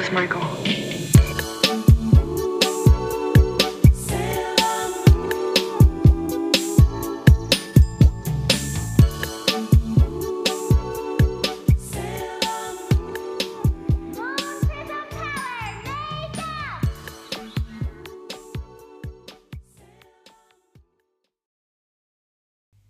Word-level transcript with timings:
with 0.00 0.12
Michael. 0.12 0.40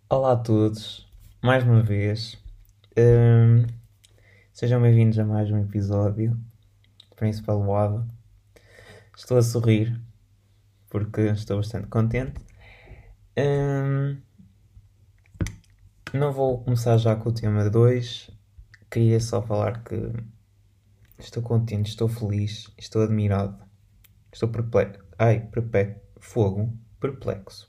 Olá 0.09 0.33
a 0.33 0.37
todos, 0.37 1.09
mais 1.43 1.65
uma 1.65 1.83
vez. 1.83 2.39
Hum, 2.97 3.67
sejam 4.53 4.81
bem-vindos 4.81 5.19
a 5.19 5.25
mais 5.25 5.51
um 5.51 5.59
episódio 5.59 6.39
do 7.21 7.27
Principal 7.27 7.63
Wada. 7.63 8.07
Estou 9.15 9.37
a 9.37 9.43
sorrir 9.43 10.01
porque 10.89 11.21
estou 11.21 11.59
bastante 11.59 11.87
contente. 11.89 12.41
Hum, 13.37 14.21
não 16.15 16.33
vou 16.33 16.65
começar 16.65 16.97
já 16.97 17.15
com 17.15 17.29
o 17.29 17.33
tema 17.33 17.69
2. 17.69 18.31
Queria 18.91 19.21
só 19.21 19.43
falar 19.43 19.85
que 19.85 19.97
estou 21.19 21.43
contente, 21.43 21.91
estou 21.91 22.09
feliz, 22.09 22.73
estou 22.79 23.03
admirado, 23.03 23.63
estou 24.33 24.49
perplexo. 24.49 25.05
Ai, 25.19 25.41
perplexo. 25.41 26.01
Fogo, 26.19 26.73
perplexo. 26.99 27.69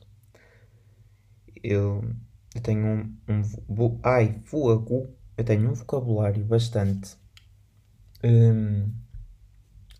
Eu 1.62 2.02
eu 2.56 2.62
tenho 2.62 2.86
um, 2.86 3.18
um 3.30 4.00
ai, 4.04 4.42
fogo, 4.46 5.14
eu 5.38 5.44
tenho 5.44 5.70
um 5.70 5.74
vocabulário 5.74 6.44
bastante 6.44 7.16
hum, 8.24 8.92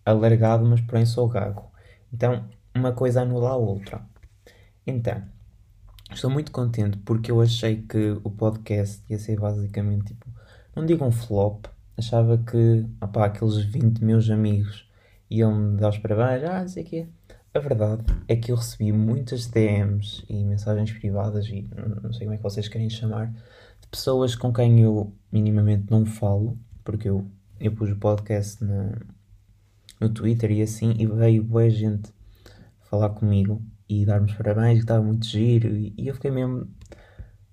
alargado, 0.06 0.66
mas 0.66 0.82
porém 0.82 1.06
sou 1.06 1.28
gago. 1.28 1.72
Então, 2.14 2.46
uma 2.76 2.92
coisa 2.92 3.22
anula 3.22 3.52
a 3.52 3.56
outra. 3.56 4.02
Então, 4.86 5.22
estou 6.12 6.30
muito 6.30 6.52
contente 6.52 6.98
porque 6.98 7.32
eu 7.32 7.42
achei 7.42 7.82
que 7.84 8.20
o 8.24 8.30
podcast 8.30 9.04
ia 9.10 9.20
ser 9.20 9.40
basicamente 9.40 10.06
tipo, 10.08 10.26
não 10.76 10.86
digo 10.86 11.06
um 11.06 11.12
flop, 11.12 11.66
achava 11.98 12.38
que 12.38 12.86
opá, 13.02 13.26
aqueles 13.26 13.58
20 13.58 14.04
meus 14.04 14.30
amigos 14.30 14.90
iam 15.30 15.56
me 15.56 15.78
dar 15.78 15.90
os 15.90 15.98
parabéns, 15.98 16.50
ah, 16.50 16.62
não 16.62 16.68
sei 16.68 16.84
o 16.84 16.86
quê. 16.86 17.08
A 17.54 17.60
verdade 17.60 18.04
é 18.28 18.36
que 18.36 18.52
eu 18.52 18.56
recebi 18.56 18.92
muitas 18.92 19.48
DMs 19.48 20.24
e 20.30 20.44
mensagens 20.44 20.92
privadas 20.94 21.48
e 21.48 21.70
não 21.76 22.02
não 22.04 22.14
sei 22.14 22.26
como 22.26 22.34
é 22.34 22.38
que 22.38 22.44
vocês 22.44 22.68
querem 22.68 22.90
chamar, 22.90 23.28
de 23.82 23.88
pessoas 23.90 24.36
com 24.36 24.54
quem 24.54 24.82
eu 24.82 25.14
minimamente 25.32 25.86
não 25.90 26.06
falo, 26.06 26.58
porque 26.84 27.10
eu, 27.10 27.26
eu 27.60 27.74
pus 27.74 27.90
o 27.92 27.96
podcast 27.98 28.64
na, 28.64 28.94
no 30.02 30.10
Twitter 30.10 30.52
e 30.52 30.64
assim, 30.64 30.96
e 30.98 31.06
veio 31.06 31.44
boa 31.44 31.70
gente 31.70 32.12
falar 32.90 33.12
comigo 33.12 33.62
e 33.88 34.06
dar-me 34.06 34.34
parabéns, 34.34 34.80
que 34.80 34.84
estava 34.84 35.04
muito 35.04 35.26
giro, 35.26 35.70
e, 35.78 35.94
e 35.98 36.08
eu 36.08 36.16
fiquei 36.16 36.32
mesmo, 36.32 36.68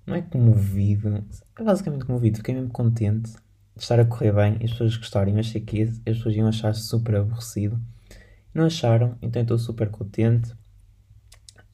não 0.07 0.17
é 0.17 0.23
comovido, 0.23 1.25
é 1.59 1.63
basicamente 1.63 2.07
comovido, 2.07 2.39
fiquei 2.39 2.55
mesmo 2.55 2.71
contente 2.71 3.33
de 3.77 3.83
estar 3.83 4.01
a 4.01 4.05
correr 4.05 4.33
bem 4.33 4.57
e 4.61 4.65
as 4.65 4.73
pessoas 4.73 4.97
gostarem. 4.97 5.35
Eu 5.35 5.41
achei 5.41 5.61
que 5.61 5.83
as 5.83 5.99
pessoas 5.99 6.35
iam 6.35 6.49
achar 6.49 6.75
super 6.75 7.17
aborrecido. 7.17 7.81
Não 8.53 8.65
acharam, 8.65 9.17
então 9.23 9.43
estou 9.43 9.59
super 9.59 9.89
contente. 9.91 10.53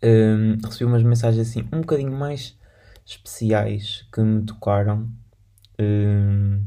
Hum, 0.02 0.58
recebi 0.62 0.84
umas 0.84 1.02
mensagens 1.02 1.48
assim 1.48 1.66
um 1.72 1.80
bocadinho 1.80 2.12
mais 2.12 2.58
especiais 3.06 4.06
que 4.12 4.20
me 4.20 4.44
tocaram. 4.44 5.10
Hum, 5.78 6.62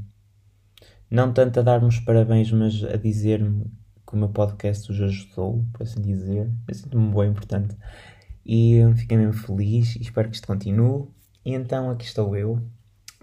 não 1.09 1.31
tanto 1.31 1.59
a 1.59 1.63
dar-me 1.63 1.87
os 1.87 1.99
parabéns, 1.99 2.51
mas 2.51 2.83
a 2.83 2.97
dizer-me 2.97 3.65
que 4.07 4.13
o 4.13 4.17
meu 4.17 4.29
podcast 4.29 4.89
os 4.89 5.01
ajudou, 5.01 5.65
por 5.73 5.83
assim 5.83 6.01
dizer. 6.01 6.49
Eu 6.67 6.73
sinto-me 6.73 7.13
bem 7.13 7.29
importante. 7.29 7.77
E 8.45 8.79
fiquei 8.95 9.17
mesmo 9.17 9.33
feliz 9.33 9.95
e 9.97 10.01
espero 10.01 10.29
que 10.29 10.35
isto 10.35 10.47
continue. 10.47 11.09
E 11.45 11.53
então 11.53 11.89
aqui 11.89 12.05
estou 12.05 12.35
eu, 12.35 12.61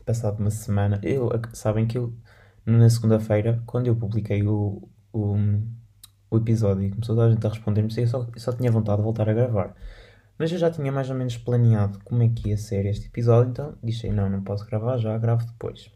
passado 0.04 0.38
uma 0.38 0.50
semana. 0.50 1.00
Eu, 1.02 1.30
sabem 1.54 1.86
que 1.86 1.96
eu, 1.96 2.14
na 2.66 2.90
segunda-feira, 2.90 3.62
quando 3.66 3.86
eu 3.86 3.96
publiquei 3.96 4.42
o, 4.46 4.86
o, 5.12 5.36
o 6.30 6.36
episódio 6.36 6.84
e 6.84 6.90
começou 6.90 7.16
toda 7.16 7.28
a 7.28 7.30
gente 7.32 7.46
a 7.46 7.50
responder-me, 7.50 7.88
eu 7.96 8.06
só, 8.06 8.28
eu 8.34 8.40
só 8.40 8.52
tinha 8.52 8.70
vontade 8.70 8.98
de 8.98 9.04
voltar 9.04 9.28
a 9.28 9.32
gravar. 9.32 9.74
Mas 10.38 10.52
eu 10.52 10.58
já 10.58 10.70
tinha 10.70 10.92
mais 10.92 11.08
ou 11.08 11.16
menos 11.16 11.36
planeado 11.38 12.00
como 12.04 12.22
é 12.22 12.28
que 12.28 12.50
ia 12.50 12.58
ser 12.58 12.84
este 12.86 13.06
episódio, 13.06 13.50
então 13.50 13.78
disse: 13.82 14.10
não, 14.10 14.28
não 14.28 14.42
posso 14.42 14.66
gravar 14.66 14.98
já, 14.98 15.16
gravo 15.16 15.46
depois. 15.46 15.90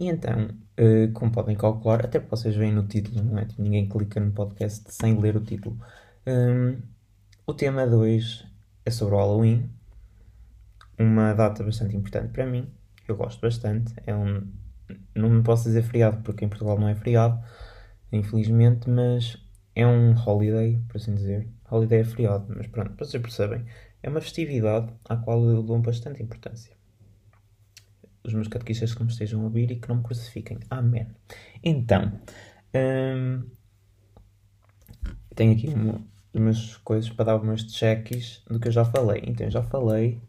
E 0.00 0.08
então, 0.08 0.48
eh, 0.78 1.08
como 1.12 1.30
podem 1.30 1.54
calcular, 1.54 2.04
até 2.04 2.18
porque 2.18 2.34
vocês 2.34 2.56
veem 2.56 2.72
no 2.72 2.86
título, 2.88 3.22
não 3.22 3.38
é? 3.38 3.44
Tipo, 3.44 3.60
ninguém 3.62 3.86
clica 3.86 4.18
no 4.18 4.32
podcast 4.32 4.92
sem 4.94 5.20
ler 5.20 5.36
o 5.36 5.44
título. 5.44 5.78
Hum, 6.26 6.80
o 7.46 7.52
tema 7.54 7.86
2 7.86 8.46
é 8.84 8.90
sobre 8.90 9.14
o 9.14 9.18
Halloween, 9.18 9.70
uma 10.98 11.34
data 11.34 11.62
bastante 11.62 11.96
importante 11.96 12.32
para 12.32 12.46
mim, 12.46 12.66
eu 13.06 13.14
gosto 13.16 13.40
bastante. 13.42 13.92
É 14.06 14.14
um, 14.14 14.50
não 15.14 15.28
me 15.30 15.42
posso 15.42 15.64
dizer 15.64 15.82
feriado, 15.82 16.22
porque 16.22 16.44
em 16.46 16.48
Portugal 16.48 16.78
não 16.78 16.88
é 16.88 16.94
feriado, 16.94 17.38
infelizmente, 18.12 18.88
mas 18.88 19.36
é 19.74 19.86
um 19.86 20.14
holiday, 20.14 20.82
por 20.88 20.96
assim 20.96 21.14
dizer. 21.14 21.46
Holiday 21.70 22.00
é 22.00 22.04
feriado, 22.04 22.46
mas 22.56 22.66
pronto, 22.68 22.92
para 22.92 23.04
vocês 23.06 23.22
percebem, 23.22 23.66
é 24.02 24.08
uma 24.08 24.20
festividade 24.22 24.92
à 25.08 25.16
qual 25.16 25.44
eu 25.44 25.62
dou 25.62 25.78
bastante 25.80 26.22
importância. 26.22 26.79
Os 28.24 28.34
meus 28.34 28.48
catequistas 28.48 28.94
que 28.94 29.02
me 29.02 29.10
estejam 29.10 29.40
a 29.40 29.44
ouvir 29.44 29.70
e 29.70 29.76
que 29.76 29.88
não 29.88 29.96
me 29.96 30.02
crucifiquem. 30.02 30.58
Amém. 30.68 31.06
Então, 31.62 32.12
hum, 32.74 33.44
tenho 35.34 35.52
aqui 35.52 35.68
uma, 35.68 36.00
umas 36.34 36.76
coisas 36.78 37.10
para 37.10 37.26
dar 37.26 37.36
umas 37.36 37.62
cheques 37.62 38.42
do 38.46 38.60
que 38.60 38.68
eu 38.68 38.72
já 38.72 38.84
falei. 38.84 39.22
Então, 39.26 39.46
eu 39.46 39.50
já 39.50 39.62
falei 39.62 40.20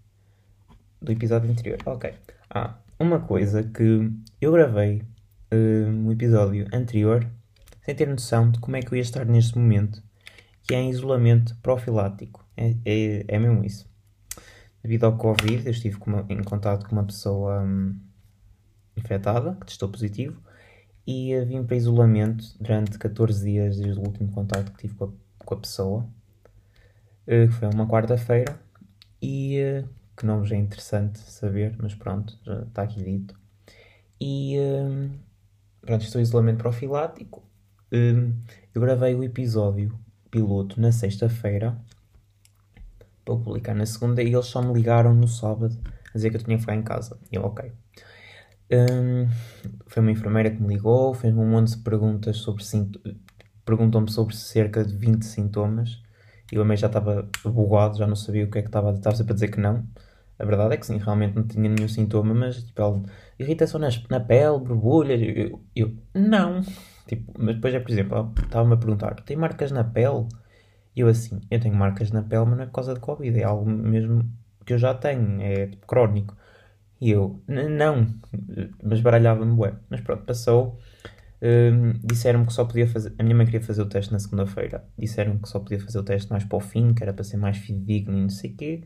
do 1.01 1.11
episódio 1.11 1.49
anterior. 1.51 1.79
Ok. 1.85 2.13
Ah, 2.49 2.77
uma 2.99 3.19
coisa 3.19 3.63
que 3.63 4.11
eu 4.39 4.51
gravei 4.51 5.03
hum, 5.51 6.07
um 6.07 6.11
episódio 6.11 6.67
anterior 6.71 7.27
sem 7.83 7.95
ter 7.95 8.07
noção 8.07 8.51
de 8.51 8.59
como 8.59 8.77
é 8.77 8.81
que 8.81 8.93
eu 8.93 8.95
ia 8.95 9.01
estar 9.01 9.25
neste 9.25 9.57
momento, 9.57 10.01
que 10.63 10.75
é 10.75 10.79
em 10.79 10.89
isolamento 10.89 11.55
profilático. 11.61 12.45
É, 12.55 12.75
é, 12.85 13.25
é 13.27 13.39
mesmo 13.39 13.63
isso. 13.65 13.90
Devido 14.83 15.05
ao 15.05 15.17
Covid, 15.17 15.65
eu 15.65 15.71
estive 15.71 15.97
uma- 16.05 16.25
em 16.29 16.43
contato 16.43 16.87
com 16.87 16.93
uma 16.93 17.05
pessoa 17.05 17.61
hum, 17.63 17.95
infectada, 18.97 19.55
que 19.55 19.65
testou 19.67 19.89
positivo, 19.89 20.41
e 21.07 21.39
vim 21.45 21.63
para 21.65 21.75
isolamento 21.77 22.45
durante 22.59 22.97
14 22.99 23.43
dias 23.45 23.77
desde 23.77 23.99
o 23.99 24.03
último 24.03 24.31
contato 24.31 24.71
que 24.73 24.79
tive 24.87 24.95
com 24.95 25.05
a, 25.05 25.09
com 25.45 25.53
a 25.55 25.57
pessoa, 25.57 26.07
eh, 27.27 27.47
que 27.47 27.53
foi 27.53 27.67
uma 27.69 27.87
quarta-feira, 27.87 28.59
e 29.21 29.57
eh, 29.57 29.85
que 30.17 30.25
não 30.25 30.39
vos 30.39 30.51
é 30.51 30.57
interessante 30.57 31.19
saber, 31.19 31.75
mas 31.79 31.95
pronto, 31.95 32.37
já 32.45 32.61
está 32.63 32.83
aqui 32.83 33.03
dito. 33.03 33.39
E 34.19 34.57
hum, 34.59 35.11
pronto, 35.81 36.03
estou 36.03 36.21
em 36.21 36.23
isolamento 36.23 36.59
profilático. 36.59 37.43
Hum, 37.93 38.35
eu 38.73 38.81
gravei 38.81 39.15
o 39.15 39.23
episódio 39.23 39.97
piloto 40.31 40.79
na 40.81 40.91
sexta-feira 40.91 41.77
para 43.23 43.35
publicar 43.35 43.73
na 43.73 43.85
segunda 43.85 44.21
e 44.21 44.33
eles 44.33 44.45
só 44.45 44.61
me 44.61 44.73
ligaram 44.73 45.13
no 45.13 45.27
sábado 45.27 45.77
a 46.09 46.13
dizer 46.13 46.29
que 46.29 46.37
eu 46.37 46.43
tinha 46.43 46.57
que 46.57 46.61
ficar 46.61 46.75
em 46.75 46.83
casa. 46.83 47.17
E 47.31 47.35
eu, 47.35 47.43
ok. 47.43 47.71
Hum, 48.71 49.27
foi 49.87 50.01
uma 50.01 50.11
enfermeira 50.11 50.49
que 50.49 50.61
me 50.61 50.69
ligou, 50.69 51.13
fez-me 51.13 51.39
um 51.39 51.49
monte 51.49 51.75
de 51.75 51.83
perguntas 51.83 52.37
sobre. 52.37 52.63
Perguntou-me 53.65 54.09
sobre 54.09 54.35
cerca 54.35 54.83
de 54.83 54.95
20 54.95 55.23
sintomas. 55.23 56.01
E 56.51 56.55
eu 56.55 56.63
também 56.63 56.77
já 56.77 56.87
estava 56.87 57.29
bugado, 57.45 57.97
já 57.97 58.07
não 58.07 58.15
sabia 58.15 58.43
o 58.45 58.49
que 58.49 58.59
é 58.59 58.61
que 58.61 58.67
estava, 58.67 58.91
estava 58.91 59.15
sempre 59.15 59.31
a 59.31 59.35
dizer 59.35 59.49
que 59.49 59.59
não. 59.59 59.87
A 60.37 60.45
verdade 60.45 60.73
é 60.73 60.77
que 60.77 60.85
sim, 60.85 60.97
realmente 60.97 61.35
não 61.35 61.43
tinha 61.47 61.69
nenhum 61.69 61.87
sintoma, 61.87 62.33
mas 62.33 62.63
tipo, 62.63 62.81
ela, 62.81 63.03
irritação 63.37 63.79
nas, 63.79 64.03
na 64.09 64.19
pele, 64.19 64.59
borbulhas. 64.59 65.21
Eu, 65.21 65.61
eu, 65.75 65.95
não. 66.13 66.61
Tipo, 67.07 67.31
mas 67.37 67.55
depois 67.55 67.73
é, 67.73 67.79
por 67.79 67.91
exemplo, 67.91 68.33
estava-me 68.43 68.73
a 68.73 68.77
perguntar: 68.77 69.15
tem 69.21 69.37
marcas 69.37 69.71
na 69.71 69.83
pele? 69.83 70.27
E 70.95 71.01
eu 71.01 71.07
assim, 71.07 71.39
eu 71.49 71.59
tenho 71.59 71.75
marcas 71.75 72.11
na 72.11 72.21
pele, 72.23 72.45
mas 72.45 72.57
não 72.57 72.63
é 72.63 72.67
por 72.67 72.73
causa 72.73 72.93
de 72.93 72.99
Covid, 72.99 73.39
é 73.39 73.43
algo 73.43 73.69
mesmo 73.69 74.29
que 74.65 74.73
eu 74.73 74.77
já 74.77 74.93
tenho, 74.93 75.41
é 75.41 75.67
tipo 75.67 75.87
crónico. 75.87 76.35
E 77.01 77.11
eu, 77.11 77.41
"N- 77.47 77.69
não, 77.69 78.07
mas 78.83 79.01
baralhava-me 79.01 79.53
bué. 79.55 79.73
Mas 79.89 80.01
pronto, 80.01 80.23
passou. 80.25 80.79
Hum, 81.41 81.93
disseram-me 82.03 82.45
que 82.47 82.53
só 82.53 82.65
podia 82.65 82.87
fazer. 82.87 83.13
A 83.19 83.23
minha 83.23 83.35
mãe 83.35 83.45
queria 83.45 83.61
fazer 83.61 83.81
o 83.81 83.85
teste 83.87 84.11
na 84.13 84.19
segunda-feira. 84.19 84.85
Disseram 84.97 85.37
que 85.39 85.49
só 85.49 85.59
podia 85.59 85.79
fazer 85.79 85.99
o 85.99 86.03
teste 86.03 86.29
mais 86.31 86.43
para 86.45 86.57
o 86.57 86.61
fim, 86.61 86.93
que 86.93 87.03
era 87.03 87.13
para 87.13 87.23
ser 87.23 87.37
mais 87.37 87.57
fidedigno 87.57 88.17
e 88.17 88.21
não 88.23 88.29
sei 88.29 88.51
o 88.51 88.55
quê. 88.57 88.83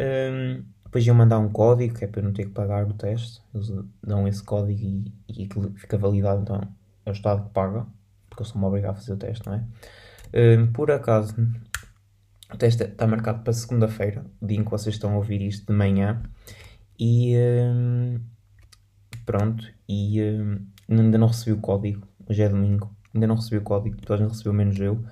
Hum, 0.00 0.64
depois 0.84 1.06
iam 1.06 1.16
mandar 1.16 1.38
um 1.38 1.50
código, 1.50 1.94
que 1.98 2.04
é 2.04 2.08
para 2.08 2.20
eu 2.20 2.24
não 2.24 2.32
ter 2.32 2.44
que 2.46 2.52
pagar 2.52 2.86
o 2.86 2.94
teste. 2.94 3.42
Eles 3.54 3.70
dão 4.02 4.26
esse 4.28 4.42
código 4.42 4.80
e, 4.80 5.12
e 5.28 5.44
aquilo 5.44 5.72
fica 5.76 5.98
validado, 5.98 6.42
então 6.42 6.60
é 7.04 7.10
o 7.10 7.12
Estado 7.12 7.44
que 7.44 7.50
paga, 7.50 7.86
porque 8.30 8.42
eu 8.42 8.46
sou-me 8.46 8.66
obrigado 8.66 8.92
a 8.92 8.96
fazer 8.96 9.12
o 9.14 9.16
teste, 9.16 9.46
não 9.46 9.54
é? 9.54 9.64
Hum, 10.34 10.72
por 10.72 10.90
acaso, 10.90 11.34
o 12.52 12.56
teste 12.56 12.84
está 12.84 13.06
marcado 13.06 13.42
para 13.42 13.52
segunda-feira, 13.52 14.24
o 14.40 14.46
dia 14.46 14.58
em 14.58 14.64
que 14.64 14.70
vocês 14.70 14.94
estão 14.94 15.12
a 15.12 15.16
ouvir 15.16 15.42
isto 15.42 15.66
de 15.66 15.72
manhã. 15.72 16.22
E 16.98 17.34
hum, 17.36 18.20
pronto, 19.24 19.64
e 19.88 20.20
hum, 20.22 20.66
ainda 20.88 21.18
não 21.18 21.28
recebi 21.28 21.52
o 21.52 21.60
código. 21.60 22.06
hoje 22.28 22.42
é 22.42 22.48
domingo, 22.48 22.94
ainda 23.14 23.26
não 23.26 23.36
recebi 23.36 23.58
o 23.58 23.62
código, 23.62 23.96
a 24.08 24.16
gente 24.16 24.30
recebeu 24.30 24.52
menos 24.52 24.78
eu. 24.78 25.02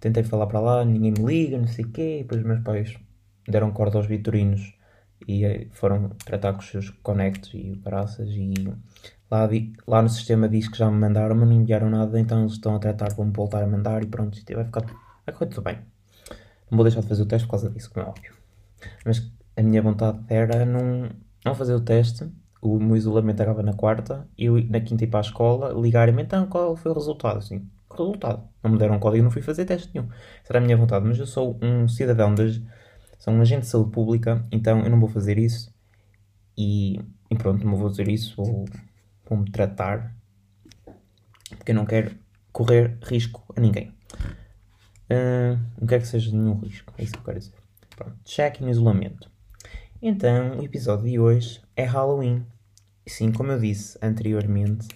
Tentei 0.00 0.22
falar 0.24 0.46
para 0.46 0.60
lá, 0.60 0.84
ninguém 0.84 1.12
me 1.12 1.24
liga, 1.24 1.58
não 1.58 1.68
sei 1.68 1.84
o 1.84 1.88
quê, 1.90 2.18
e 2.20 2.22
depois 2.22 2.42
meus 2.42 2.60
pais 2.60 2.96
deram 3.48 3.70
corda 3.72 3.98
aos 3.98 4.06
vitorinos 4.06 4.74
e 5.26 5.44
eh, 5.44 5.66
foram 5.72 6.10
tratar 6.24 6.52
com 6.54 6.60
os 6.60 6.68
seus 6.68 6.90
conectos 6.90 7.52
e 7.54 7.80
caraças 7.84 8.28
e 8.30 8.54
lá, 9.32 9.48
lá 9.86 10.02
no 10.02 10.08
sistema 10.08 10.48
diz 10.48 10.68
que 10.68 10.76
já 10.76 10.90
me 10.90 10.98
mandaram, 10.98 11.34
mas 11.34 11.48
não 11.48 11.56
enviaram 11.56 11.88
nada, 11.88 12.20
então 12.20 12.40
eles 12.40 12.52
estão 12.52 12.74
a 12.76 12.78
tratar, 12.78 13.14
vão-me 13.14 13.32
voltar 13.32 13.62
a 13.62 13.66
mandar 13.66 14.02
e 14.02 14.06
pronto, 14.06 14.38
vai 14.54 14.64
ficar 14.64 15.46
tudo 15.46 15.62
bem. 15.62 15.78
Não 16.70 16.76
vou 16.76 16.84
deixar 16.84 17.00
de 17.00 17.08
fazer 17.08 17.22
o 17.22 17.26
teste 17.26 17.46
por 17.46 17.52
causa 17.52 17.70
disso, 17.70 17.90
como 17.90 18.06
é 18.06 18.08
óbvio. 18.08 18.32
Mas 19.04 19.30
a 19.56 19.62
minha 19.62 19.82
vontade 19.82 20.18
era 20.28 20.64
não, 20.66 21.10
não 21.44 21.54
fazer 21.54 21.74
o 21.74 21.80
teste, 21.80 22.30
o 22.60 22.78
meu 22.78 22.96
isolamento 22.96 23.42
acaba 23.42 23.62
na 23.62 23.74
quarta, 23.74 24.26
e 24.36 24.48
na 24.48 24.80
quinta 24.80 25.04
ir 25.04 25.08
para 25.08 25.20
a 25.20 25.22
escola, 25.22 25.72
ligarem-me, 25.72 26.22
então 26.22 26.46
qual 26.46 26.76
foi 26.76 26.92
o 26.92 26.94
resultado? 26.94 27.38
Assim, 27.38 27.66
resultado. 27.90 28.42
Não 28.62 28.70
me 28.70 28.78
deram 28.78 28.98
código, 28.98 29.24
não 29.24 29.30
fui 29.30 29.42
fazer 29.42 29.64
teste 29.64 29.90
nenhum. 29.94 30.08
Era 30.48 30.58
a 30.58 30.62
minha 30.62 30.76
vontade, 30.76 31.06
mas 31.06 31.18
eu 31.18 31.26
sou 31.26 31.58
um 31.62 31.88
cidadão 31.88 32.34
das 32.34 32.60
sou 33.18 33.32
um 33.32 33.40
agente 33.40 33.62
de 33.62 33.68
saúde 33.68 33.92
pública, 33.92 34.44
então 34.50 34.80
eu 34.80 34.90
não 34.90 34.98
vou 34.98 35.08
fazer 35.08 35.38
isso. 35.38 35.72
E, 36.56 36.98
e 37.30 37.36
pronto, 37.36 37.64
não 37.64 37.76
vou 37.76 37.88
fazer 37.88 38.08
isso, 38.08 38.34
vou, 38.36 38.64
me 39.30 39.50
tratar, 39.50 40.14
porque 41.56 41.72
eu 41.72 41.74
não 41.74 41.86
quero 41.86 42.14
correr 42.52 42.98
risco 43.02 43.42
a 43.56 43.60
ninguém. 43.60 43.94
Uh, 45.10 45.58
não 45.78 45.86
quero 45.86 46.02
que 46.02 46.08
seja 46.08 46.30
nenhum 46.30 46.58
risco, 46.58 46.92
é 46.96 47.04
isso 47.04 47.12
que 47.12 47.18
eu 47.18 47.24
quero 47.24 47.38
dizer. 47.38 47.54
Pronto, 47.96 48.16
check 48.24 48.60
in 48.60 48.68
isolamento. 48.68 49.30
Então, 50.00 50.58
o 50.58 50.64
episódio 50.64 51.04
de 51.04 51.18
hoje 51.18 51.62
é 51.76 51.84
Halloween. 51.84 52.46
Sim, 53.06 53.32
como 53.32 53.52
eu 53.52 53.58
disse 53.58 53.98
anteriormente, 54.02 54.88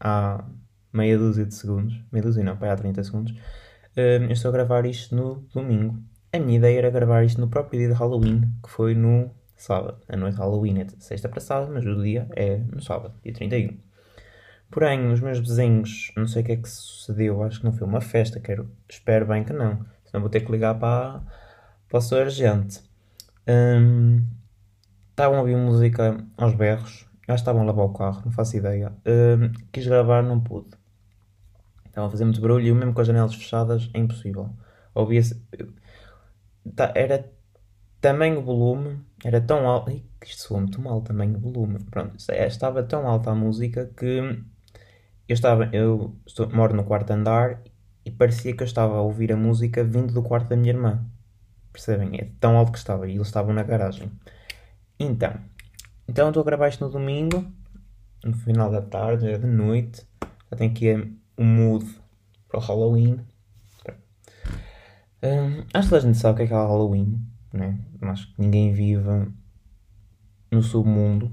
há 0.00 0.44
meia 0.92 1.18
dúzia 1.18 1.44
de 1.44 1.54
segundos, 1.54 2.00
meia 2.10 2.22
dúzia 2.22 2.42
não, 2.42 2.56
para 2.56 2.72
há 2.72 2.76
30 2.76 3.04
segundos, 3.04 3.32
uh, 3.32 4.22
eu 4.22 4.32
estou 4.32 4.48
a 4.48 4.52
gravar 4.52 4.86
isto 4.86 5.14
no 5.14 5.46
domingo, 5.52 6.02
a 6.32 6.38
minha 6.38 6.58
ideia 6.58 6.78
era 6.78 6.90
gravar 6.90 7.24
isto 7.24 7.40
no 7.40 7.48
próprio 7.48 7.78
dia 7.78 7.88
de 7.88 7.94
Halloween, 7.94 8.52
que 8.62 8.70
foi 8.70 8.94
no 8.94 9.30
sábado. 9.62 9.98
A 10.08 10.16
noite 10.16 10.34
de 10.34 10.40
Halloween 10.40 10.80
é 10.80 10.84
de 10.84 11.04
sexta 11.04 11.28
para 11.28 11.40
sábado, 11.40 11.72
mas 11.72 11.84
o 11.84 12.02
dia 12.02 12.28
é 12.34 12.58
no 12.58 12.80
sábado, 12.80 13.14
dia 13.22 13.32
31. 13.32 13.78
Porém, 14.70 15.10
os 15.10 15.20
meus 15.20 15.40
desenhos, 15.40 16.12
não 16.16 16.26
sei 16.26 16.42
o 16.42 16.44
que 16.44 16.52
é 16.52 16.56
que 16.56 16.68
sucedeu, 16.68 17.42
acho 17.42 17.60
que 17.60 17.64
não 17.64 17.72
foi 17.72 17.86
uma 17.86 18.00
festa, 18.00 18.38
quero, 18.38 18.70
espero 18.88 19.26
bem 19.26 19.42
que 19.42 19.52
não. 19.52 19.84
Senão 20.04 20.20
vou 20.20 20.28
ter 20.28 20.40
que 20.40 20.52
ligar 20.52 20.78
para, 20.78 21.22
para 21.88 21.98
o 21.98 22.00
seu 22.00 22.18
agente. 22.18 22.82
Um, 23.48 24.26
estavam 25.10 25.38
a 25.38 25.40
ouvir 25.40 25.56
música 25.56 26.22
aos 26.36 26.54
berros, 26.54 27.06
já 27.26 27.34
estavam 27.34 27.62
a 27.62 27.64
lavar 27.64 27.86
o 27.86 27.92
carro, 27.92 28.22
não 28.26 28.32
faço 28.32 28.56
ideia. 28.56 28.92
Um, 29.06 29.52
quis 29.72 29.86
gravar, 29.86 30.22
não 30.22 30.38
pude. 30.38 30.68
Estavam 31.86 32.08
a 32.08 32.10
fazer 32.10 32.24
muito 32.24 32.40
barulho 32.40 32.66
e 32.66 32.72
mesmo 32.72 32.92
com 32.92 33.00
as 33.00 33.06
janelas 33.06 33.34
fechadas 33.34 33.90
é 33.94 33.98
impossível. 33.98 34.54
Ouvia-se 34.94 35.42
tá, 36.74 36.92
era 36.94 37.30
tamanho 38.00 38.42
volume, 38.42 39.00
era 39.24 39.40
tão 39.40 39.68
alto. 39.68 39.90
Isto 40.24 40.42
soa 40.42 40.60
muito 40.60 40.80
mal, 40.80 41.00
tamanho 41.02 41.38
volume. 41.38 41.78
Pronto, 41.84 42.16
é, 42.30 42.46
estava 42.46 42.82
tão 42.82 43.06
alta 43.06 43.30
a 43.30 43.34
música 43.34 43.90
que 43.96 44.18
eu 45.28 45.34
estava. 45.34 45.68
Eu 45.72 46.16
estou, 46.26 46.48
moro 46.50 46.74
no 46.74 46.84
quarto 46.84 47.10
andar 47.12 47.62
e 48.04 48.10
parecia 48.10 48.54
que 48.56 48.62
eu 48.62 48.66
estava 48.66 48.96
a 48.96 49.00
ouvir 49.00 49.32
a 49.32 49.36
música 49.36 49.84
vindo 49.84 50.12
do 50.12 50.22
quarto 50.22 50.48
da 50.48 50.56
minha 50.56 50.72
irmã. 50.72 51.04
Percebem? 51.72 52.18
É 52.18 52.30
tão 52.40 52.56
alto 52.56 52.72
que 52.72 52.78
estava 52.78 53.06
e 53.06 53.14
eles 53.14 53.26
estavam 53.26 53.54
na 53.54 53.62
garagem. 53.62 54.10
Então, 54.98 55.34
então 56.08 56.28
estou 56.28 56.40
a 56.40 56.46
gravar 56.46 56.68
isto 56.68 56.84
no 56.84 56.90
domingo, 56.90 57.44
no 58.24 58.34
final 58.34 58.70
da 58.70 58.82
tarde, 58.82 59.28
é 59.28 59.38
de 59.38 59.46
noite. 59.46 60.06
Já 60.50 60.56
tenho 60.56 60.70
aqui 60.70 61.18
o 61.36 61.44
mood 61.44 61.86
para 62.48 62.58
o 62.58 62.62
Halloween. 62.62 63.20
Um, 65.22 65.64
acho 65.74 65.88
que 65.88 65.94
a 65.96 66.00
gente 66.00 66.16
sabe 66.16 66.34
o 66.34 66.36
que 66.36 66.42
é, 66.44 66.46
que 66.46 66.52
é 66.52 66.56
Halloween, 66.56 67.20
né? 67.52 67.78
Acho 68.02 68.26
que 68.34 68.40
ninguém 68.40 68.72
vive 68.72 69.32
no 70.50 70.62
submundo, 70.62 71.30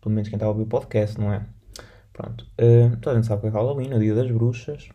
pelo 0.00 0.14
menos 0.14 0.28
quem 0.28 0.36
está 0.36 0.46
a 0.46 0.48
ouvir 0.48 0.62
o 0.62 0.66
podcast, 0.66 1.18
não 1.18 1.32
é? 1.32 1.46
Pronto, 2.12 2.44
uh, 2.60 2.96
toda 2.96 3.12
a 3.12 3.14
gente 3.14 3.28
sabe 3.28 3.42
que 3.42 3.48
é 3.48 3.50
Halloween, 3.50 3.94
o 3.94 3.98
Dia 3.98 4.14
das 4.14 4.30
Bruxas. 4.30 4.88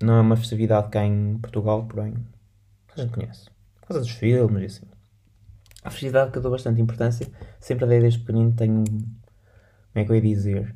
Não 0.00 0.14
é 0.14 0.20
uma 0.20 0.36
festividade 0.36 0.88
cá 0.90 1.04
em 1.04 1.36
Portugal, 1.38 1.84
porém, 1.86 2.14
a 2.96 3.00
gente 3.00 3.12
conhece. 3.12 3.50
Por 3.80 3.88
causa 3.88 4.00
dos 4.00 4.10
filmes 4.10 4.62
e 4.62 4.66
assim. 4.66 4.86
A 5.82 5.90
festividade 5.90 6.30
que 6.30 6.38
eu 6.38 6.42
dou 6.42 6.52
bastante 6.52 6.80
importância, 6.80 7.26
sempre 7.58 7.86
dei 7.86 8.00
desde 8.00 8.20
pequenino, 8.20 8.52
tenho. 8.52 8.84
Como 8.84 9.08
é 9.94 10.04
que 10.04 10.10
eu 10.10 10.14
ia 10.16 10.22
dizer? 10.22 10.72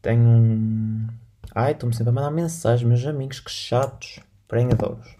Tenho 0.00 0.22
um. 0.22 1.06
Ai, 1.54 1.72
estou-me 1.72 1.94
sempre 1.94 2.10
a 2.10 2.12
mandar 2.12 2.30
mensagens, 2.30 2.86
meus 2.86 3.04
amigos, 3.04 3.40
que 3.40 3.50
chatos. 3.50 4.20
Porém, 4.46 4.68
adoro-os. 4.70 5.16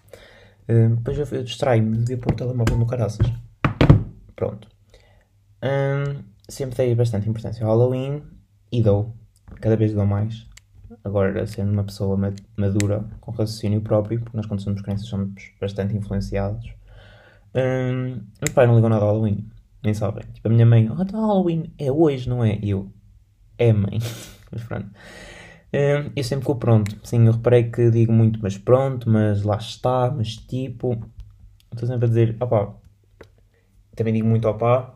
Uh, 0.68 0.96
depois 0.96 1.18
eu, 1.18 1.38
eu 1.38 1.44
distraio-me, 1.44 1.98
devia 1.98 2.18
pôr 2.18 2.32
o 2.32 2.36
telemóvel 2.36 2.78
no 2.78 2.86
caraças. 2.86 3.26
Pronto. 4.34 4.68
Um, 5.62 6.22
sempre 6.48 6.76
dei 6.76 6.94
bastante 6.94 7.28
importância 7.28 7.64
ao 7.64 7.70
Halloween 7.70 8.22
e 8.70 8.82
dou. 8.82 9.14
Cada 9.60 9.76
vez 9.76 9.92
dou 9.92 10.04
mais. 10.04 10.46
Agora, 11.04 11.46
sendo 11.46 11.72
uma 11.72 11.84
pessoa 11.84 12.18
madura, 12.56 13.04
com 13.20 13.30
raciocínio 13.30 13.80
próprio, 13.80 14.20
porque 14.20 14.36
nós, 14.36 14.46
quando 14.46 14.60
somos 14.60 14.82
crianças, 14.82 15.06
somos 15.06 15.32
bastante 15.60 15.96
influenciados. 15.96 16.72
Um, 17.54 18.20
meus 18.40 18.52
pais 18.54 18.68
não 18.68 18.76
ligam 18.76 18.90
nada 18.90 19.04
ao 19.04 19.12
Halloween. 19.12 19.48
Nem 19.82 19.94
sabem. 19.94 20.24
Tipo, 20.32 20.48
a 20.48 20.50
minha 20.50 20.66
mãe, 20.66 20.88
oh, 20.90 20.94
Halloween 20.94 21.72
é 21.78 21.90
hoje, 21.90 22.28
não 22.28 22.44
é? 22.44 22.58
E 22.62 22.70
eu, 22.70 22.90
é 23.58 23.72
mãe. 23.72 23.98
Mas 24.50 24.62
pronto. 24.64 24.90
Eu 25.72 26.24
sempre 26.24 26.46
com 26.46 26.56
pronto. 26.56 26.96
Sim, 27.04 27.26
eu 27.26 27.32
reparei 27.32 27.70
que 27.70 27.90
digo 27.90 28.12
muito, 28.12 28.38
mas 28.42 28.56
pronto, 28.56 29.08
mas 29.10 29.42
lá 29.42 29.56
está, 29.56 30.10
mas 30.10 30.36
tipo. 30.36 30.98
Estou 31.72 31.88
sempre 31.88 32.06
a 32.06 32.08
dizer, 32.08 32.36
opá. 32.40 32.74
Também 33.94 34.14
digo 34.14 34.26
muito 34.26 34.48
opá. 34.48 34.94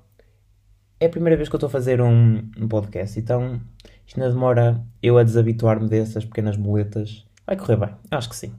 É 0.99 1.06
a 1.06 1.11
primeira 1.11 1.37
vez 1.37 1.49
que 1.49 1.55
eu 1.55 1.58
estou 1.58 1.69
a 1.69 1.70
fazer 1.70 2.00
um, 2.00 2.50
um 2.58 2.69
podcast, 2.69 3.19
então 3.19 3.61
isto 4.06 4.20
não 4.20 4.28
demora 4.28 4.84
eu 5.02 5.17
a 5.17 5.22
desabituar-me 5.22 5.88
dessas 5.88 6.25
pequenas 6.25 6.56
boletas. 6.56 7.26
Vai 7.46 7.56
correr 7.56 7.76
bem, 7.76 7.94
acho 8.11 8.28
que 8.28 8.37
sim. 8.37 8.52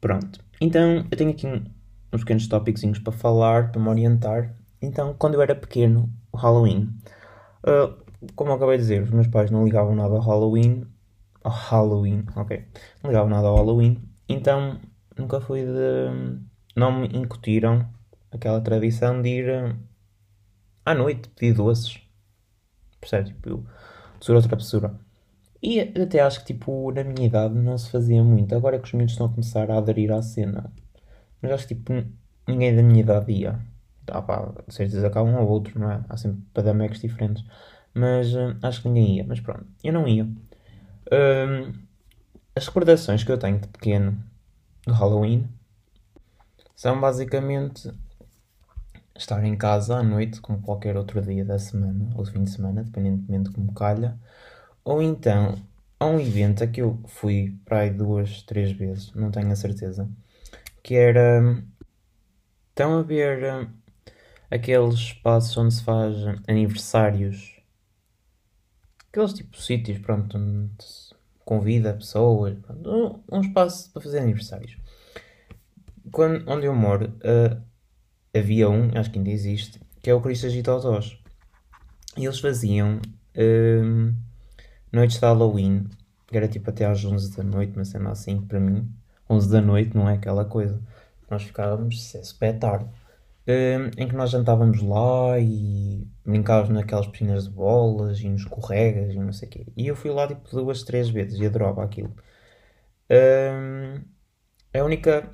Pronto. 0.00 0.40
Então 0.60 1.06
eu 1.10 1.16
tenho 1.16 1.30
aqui 1.30 1.46
uns 2.12 2.20
pequenos 2.20 2.46
tópicos 2.48 2.82
para 2.98 3.12
falar, 3.12 3.70
para 3.70 3.80
me 3.80 3.88
orientar. 3.88 4.54
Então, 4.80 5.14
quando 5.18 5.34
eu 5.34 5.42
era 5.42 5.54
pequeno, 5.54 6.08
o 6.32 6.36
Halloween. 6.36 6.88
Uh, 7.64 7.94
como 8.34 8.52
acabei 8.52 8.76
de 8.76 8.82
dizer, 8.82 9.02
os 9.02 9.10
meus 9.10 9.28
pais 9.28 9.50
não 9.50 9.64
ligavam 9.64 9.94
nada 9.94 10.14
ao 10.14 10.20
Halloween. 10.20 10.84
Ao 11.42 11.52
Halloween, 11.52 12.24
ok. 12.36 12.64
Não 13.02 13.10
ligavam 13.10 13.30
nada 13.30 13.46
ao 13.48 13.56
Halloween. 13.56 14.02
Então 14.28 14.80
nunca 15.16 15.40
fui 15.40 15.64
de. 15.64 16.40
Não 16.76 17.00
me 17.00 17.08
incutiram 17.08 17.88
aquela 18.30 18.60
tradição 18.60 19.20
de 19.22 19.28
ir 19.28 19.48
eh, 19.48 19.76
à 20.84 20.94
noite 20.94 21.28
pedir 21.30 21.54
doces. 21.54 22.00
Percebe? 23.00 23.30
Tipo, 23.30 23.64
tesoura 24.20 24.40
outra 24.40 24.56
pessoa. 24.56 25.00
E 25.62 25.80
até 25.80 26.20
acho 26.20 26.40
que, 26.40 26.54
tipo, 26.54 26.92
na 26.92 27.02
minha 27.02 27.26
idade 27.26 27.54
não 27.54 27.76
se 27.78 27.90
fazia 27.90 28.22
muito. 28.22 28.54
Agora 28.54 28.76
é 28.76 28.78
que 28.78 28.86
os 28.86 28.92
miúdos 28.92 29.12
estão 29.12 29.26
a 29.26 29.30
começar 29.30 29.70
a 29.70 29.78
aderir 29.78 30.12
à 30.12 30.22
cena. 30.22 30.72
Mas 31.42 31.52
acho 31.52 31.68
que, 31.68 31.74
tipo, 31.74 31.92
ninguém 32.46 32.74
da 32.74 32.82
minha 32.82 33.00
idade 33.00 33.32
ia. 33.32 33.60
Ah 34.10 34.22
pá, 34.22 34.52
que 34.68 35.18
há 35.18 35.22
um 35.22 35.36
ou 35.36 35.48
outro, 35.48 35.78
não 35.78 35.90
é? 35.90 36.04
Há 36.08 36.16
sempre 36.16 36.42
padamecos 36.54 37.00
diferentes 37.00 37.44
mas 37.98 38.32
uh, 38.34 38.56
acho 38.62 38.82
que 38.82 38.88
ninguém 38.88 39.16
ia. 39.16 39.24
Mas 39.24 39.40
pronto, 39.40 39.66
eu 39.82 39.92
não 39.92 40.06
ia. 40.06 40.24
Uh, 40.24 41.72
as 42.54 42.66
recordações 42.66 43.24
que 43.24 43.30
eu 43.30 43.38
tenho 43.38 43.58
de 43.58 43.68
pequeno 43.68 44.18
do 44.86 44.92
Halloween 44.92 45.48
são 46.74 47.00
basicamente 47.00 47.92
estar 49.16 49.44
em 49.44 49.56
casa 49.56 49.96
à 49.96 50.02
noite, 50.02 50.40
como 50.40 50.60
qualquer 50.60 50.96
outro 50.96 51.20
dia 51.20 51.44
da 51.44 51.58
semana 51.58 52.10
ou 52.14 52.24
fim 52.24 52.44
de 52.44 52.50
semana, 52.50 52.84
dependentemente 52.84 53.50
de 53.50 53.54
como 53.54 53.72
calha, 53.72 54.16
ou 54.84 55.02
então 55.02 55.56
a 55.98 56.06
um 56.06 56.20
evento 56.20 56.62
a 56.62 56.66
que 56.66 56.80
eu 56.80 57.00
fui 57.06 57.56
para 57.64 57.80
aí 57.80 57.90
duas, 57.90 58.42
três 58.42 58.70
vezes, 58.70 59.12
não 59.14 59.30
tenho 59.30 59.50
a 59.50 59.56
certeza, 59.56 60.08
que 60.82 60.94
era. 60.94 61.62
Estão 62.70 62.98
a 62.98 63.02
ver 63.02 63.42
uh, 63.42 63.68
aqueles 64.48 64.94
espaços 64.94 65.56
onde 65.56 65.74
se 65.74 65.82
faz 65.82 66.14
aniversários 66.46 67.57
aqueles 69.18 69.32
tipo 69.32 69.60
sítios, 69.60 69.98
pronto, 69.98 70.38
onde 70.38 70.70
se 70.78 71.14
convida 71.44 71.92
pessoas, 71.92 72.56
pronto, 72.60 72.88
um, 72.90 73.36
um, 73.36 73.40
espaço 73.40 73.90
para 73.92 74.02
fazer 74.02 74.20
aniversários. 74.20 74.78
Quando, 76.12 76.48
onde 76.48 76.66
eu 76.66 76.74
moro, 76.74 77.12
uh, 77.18 77.60
havia 78.36 78.70
um, 78.70 78.90
acho 78.94 79.10
que 79.10 79.18
ainda 79.18 79.30
existe, 79.30 79.80
que 80.00 80.08
é 80.08 80.14
o 80.14 80.20
Cristo 80.20 80.46
Agitadores. 80.46 81.18
E 82.16 82.24
eles 82.24 82.38
faziam 82.38 82.96
uh, 82.96 84.14
noites 84.92 85.18
de 85.18 85.24
Halloween, 85.24 85.86
que 86.26 86.36
era 86.36 86.48
tipo 86.48 86.70
até 86.70 86.86
às 86.86 87.04
11 87.04 87.36
da 87.36 87.42
noite, 87.42 87.72
mas 87.76 87.88
sendo 87.88 88.08
assim, 88.08 88.40
para 88.40 88.60
mim, 88.60 88.88
11 89.28 89.50
da 89.50 89.60
noite 89.60 89.96
não 89.96 90.08
é 90.08 90.14
aquela 90.14 90.44
coisa. 90.44 90.80
Nós 91.30 91.42
ficávamos, 91.42 92.14
é 92.14 92.22
super 92.22 92.58
tarde. 92.58 92.86
Hum, 93.48 93.90
em 93.96 94.08
que 94.08 94.14
nós 94.14 94.30
jantávamos 94.30 94.82
lá 94.82 95.38
e 95.40 96.06
brincávamos 96.24 96.70
naquelas 96.70 97.06
piscinas 97.06 97.44
de 97.44 97.50
bolas 97.50 98.20
e 98.20 98.28
nos 98.28 98.44
corregas 98.44 99.12
e 99.14 99.18
não 99.18 99.32
sei 99.32 99.48
o 99.48 99.50
quê. 99.50 99.66
E 99.76 99.86
eu 99.86 99.96
fui 99.96 100.10
lá 100.10 100.26
tipo 100.28 100.48
duas, 100.50 100.82
três 100.82 101.08
vezes 101.08 101.38
e 101.40 101.46
adorava 101.46 101.82
aquilo. 101.84 102.14
Hum, 103.10 104.04
a 104.74 104.84
única 104.84 105.30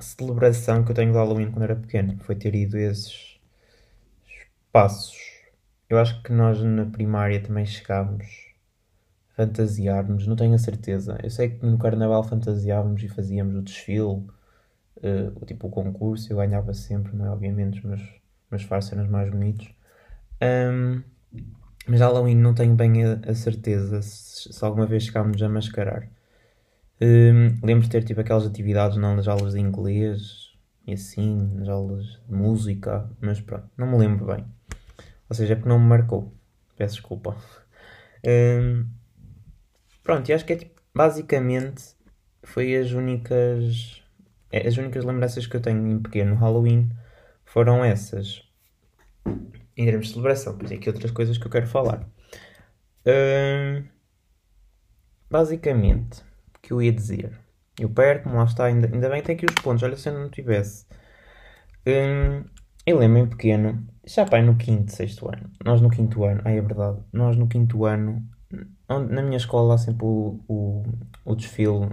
celebração 0.00 0.84
que 0.84 0.92
eu 0.92 0.96
tenho 0.96 1.12
de 1.12 1.18
Halloween 1.18 1.50
quando 1.52 1.64
era 1.64 1.76
pequeno 1.76 2.18
foi 2.20 2.36
ter 2.36 2.54
ido 2.54 2.78
esses 2.78 3.40
espaços. 4.66 5.16
Eu 5.88 5.98
acho 5.98 6.22
que 6.22 6.32
nós 6.32 6.60
na 6.62 6.86
primária 6.86 7.42
também 7.42 7.66
chegámos 7.66 8.24
a 9.30 9.34
fantasiarmos, 9.36 10.26
não 10.26 10.36
tenho 10.36 10.54
a 10.54 10.58
certeza. 10.58 11.18
Eu 11.22 11.30
sei 11.30 11.50
que 11.50 11.66
no 11.66 11.78
carnaval 11.78 12.24
fantasiávamos 12.24 13.02
e 13.02 13.08
fazíamos 13.08 13.56
o 13.56 13.62
desfile, 13.62 14.26
uh, 14.98 15.46
tipo 15.46 15.66
o 15.66 15.70
concurso, 15.70 16.32
eu 16.32 16.36
ganhava 16.36 16.74
sempre, 16.74 17.14
não 17.16 17.26
é? 17.26 17.30
Obviamente, 17.30 17.78
os 17.78 17.84
meus, 17.84 18.02
meus 18.50 18.92
eram 18.92 19.04
os 19.04 19.10
mais 19.10 19.30
bonitos. 19.30 19.68
Um, 20.42 21.02
mas 21.86 22.00
Halloween 22.00 22.36
não 22.36 22.54
tenho 22.54 22.74
bem 22.74 23.04
a, 23.04 23.20
a 23.26 23.34
certeza 23.34 24.02
se, 24.02 24.52
se, 24.52 24.64
alguma 24.64 24.86
vez 24.86 25.04
chegámos 25.04 25.42
a 25.42 25.48
mascarar. 25.48 26.08
Um, 27.00 27.58
lembro 27.64 27.84
de 27.84 27.90
ter 27.90 28.04
tipo 28.04 28.20
aquelas 28.20 28.46
atividades 28.46 28.96
nas 28.96 29.26
aulas 29.26 29.54
de 29.54 29.60
inglês 29.60 30.52
e 30.86 30.92
assim, 30.92 31.50
nas 31.54 31.68
aulas 31.68 32.20
de 32.28 32.34
música, 32.34 33.08
mas 33.20 33.40
pronto, 33.40 33.68
não 33.76 33.86
me 33.86 33.98
lembro 33.98 34.26
bem. 34.26 34.44
Ou 35.28 35.34
seja, 35.34 35.54
é 35.54 35.56
porque 35.56 35.68
não 35.68 35.78
me 35.78 35.86
marcou. 35.86 36.32
Peço 36.76 36.96
desculpa. 36.96 37.36
Um, 38.24 38.86
pronto, 40.02 40.28
e 40.28 40.32
acho 40.32 40.44
que 40.44 40.52
é 40.52 40.56
tipo, 40.56 40.80
basicamente 40.94 41.96
foi 42.42 42.76
as 42.76 42.92
únicas 42.92 44.01
as 44.52 44.76
únicas 44.76 45.04
lembranças 45.04 45.46
que 45.46 45.56
eu 45.56 45.60
tenho 45.60 45.86
em 45.88 45.98
pequeno 46.00 46.34
Halloween 46.34 46.90
foram 47.44 47.84
essas. 47.84 48.42
Em 49.76 49.86
termos 49.86 50.08
de 50.08 50.12
celebração, 50.12 50.56
pois 50.58 50.70
é 50.70 50.74
aqui 50.74 50.88
outras 50.88 51.10
coisas 51.10 51.38
que 51.38 51.46
eu 51.46 51.50
quero 51.50 51.66
falar. 51.66 52.06
Um, 53.06 53.84
basicamente, 55.30 56.22
que 56.60 56.72
eu 56.72 56.82
ia 56.82 56.92
dizer. 56.92 57.38
Eu 57.78 57.88
perco-me, 57.88 58.34
lá 58.34 58.44
está, 58.44 58.66
ainda, 58.66 58.88
ainda 58.92 59.08
bem 59.08 59.20
que 59.20 59.26
tem 59.26 59.36
aqui 59.36 59.46
os 59.46 59.54
pontos, 59.62 59.82
olha 59.82 59.96
se 59.96 60.08
eu 60.08 60.18
não 60.18 60.28
tivesse. 60.30 60.86
Hum, 61.86 62.44
eu 62.86 62.98
lembro 62.98 63.20
em 63.20 63.26
pequeno, 63.26 63.86
já 64.06 64.26
pai 64.26 64.42
no 64.42 64.56
quinto, 64.56 64.92
sexto 64.92 65.28
ano. 65.28 65.50
Nós 65.64 65.80
no 65.80 65.88
quinto 65.88 66.24
ano, 66.24 66.42
ai 66.44 66.58
é 66.58 66.60
verdade, 66.60 67.00
nós 67.12 67.36
no 67.36 67.48
quinto 67.48 67.84
ano, 67.84 68.22
na 68.88 69.22
minha 69.22 69.36
escola 69.36 69.74
há 69.74 69.78
sempre 69.78 70.04
o, 70.04 70.40
o, 70.46 70.82
o 71.24 71.34
desfile 71.34 71.90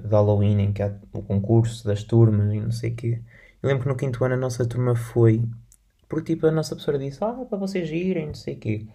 de 0.00 0.08
Halloween 0.08 0.60
em 0.60 0.72
que 0.72 0.82
há 0.82 0.94
o 1.12 1.22
concurso 1.22 1.84
das 1.84 2.02
turmas 2.02 2.52
e 2.52 2.60
não 2.60 2.70
sei 2.70 2.90
o 2.92 2.96
quê. 2.96 3.22
Eu 3.62 3.68
lembro 3.68 3.84
que 3.84 3.88
no 3.88 3.96
quinto 3.96 4.24
ano 4.24 4.34
a 4.34 4.38
nossa 4.38 4.66
turma 4.66 4.94
foi, 4.94 5.42
porque 6.08 6.34
tipo 6.34 6.46
a 6.46 6.50
nossa 6.52 6.74
professora 6.74 6.98
disse, 6.98 7.22
ah, 7.24 7.32
para 7.48 7.58
vocês 7.58 7.90
irem, 7.90 8.28
não 8.28 8.34
sei 8.34 8.54
o 8.54 8.58
quê. 8.58 8.86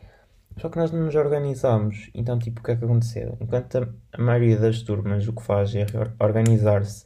Só 0.58 0.70
que 0.70 0.77
nós 0.77 0.91
não 0.91 1.05
nos 1.05 1.15
organizámos. 1.15 2.10
Então, 2.13 2.38
tipo, 2.38 2.60
o 2.60 2.63
que 2.63 2.72
é 2.72 2.75
que 2.75 2.84
aconteceu? 2.84 3.38
Enquanto 3.39 3.77
a, 3.77 3.88
a 4.13 4.22
maioria 4.22 4.58
das 4.58 4.81
turmas 4.81 5.27
o 5.27 5.34
que 5.34 5.41
faz 5.41 5.74
é 5.75 5.86
organizar-se 6.20 7.05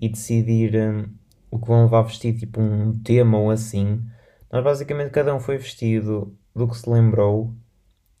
e 0.00 0.08
decidir 0.08 0.76
um, 0.76 1.08
o 1.50 1.58
que 1.58 1.66
vão 1.66 1.84
levar 1.84 2.02
vestido, 2.02 2.38
tipo 2.38 2.60
um 2.60 2.98
tema 3.00 3.38
ou 3.38 3.50
assim, 3.50 4.02
nós 4.50 4.62
basicamente 4.62 5.10
cada 5.10 5.34
um 5.34 5.40
foi 5.40 5.58
vestido 5.58 6.36
do 6.54 6.68
que 6.68 6.76
se 6.76 6.88
lembrou 6.88 7.52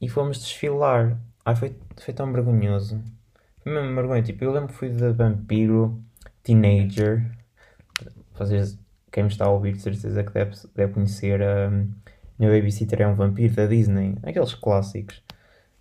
e 0.00 0.08
fomos 0.08 0.38
desfilar. 0.38 1.18
Ai, 1.44 1.56
foi, 1.56 1.76
foi 1.96 2.14
tão 2.14 2.32
vergonhoso. 2.32 3.02
Mesmo 3.68 3.94
vergonha. 3.94 4.22
Tipo, 4.22 4.44
eu 4.44 4.52
lembro 4.52 4.68
que 4.68 4.74
fui 4.74 4.88
de 4.88 5.12
vampiro, 5.12 6.02
teenager. 6.42 7.30
Fazer, 8.34 8.66
quem 9.10 9.24
me 9.24 9.30
está 9.30 9.46
a 9.46 9.50
ouvir, 9.50 9.72
de 9.72 9.80
certeza 9.82 10.22
que 10.24 10.32
deve, 10.32 10.56
deve 10.74 10.92
conhecer 10.92 11.42
a. 11.42 11.68
Um, 11.68 11.90
meu 12.38 12.52
Babysitter 12.52 13.02
é 13.02 13.08
um 13.08 13.16
vampiro 13.16 13.52
da 13.52 13.66
Disney, 13.66 14.16
aqueles 14.22 14.54
clássicos 14.54 15.20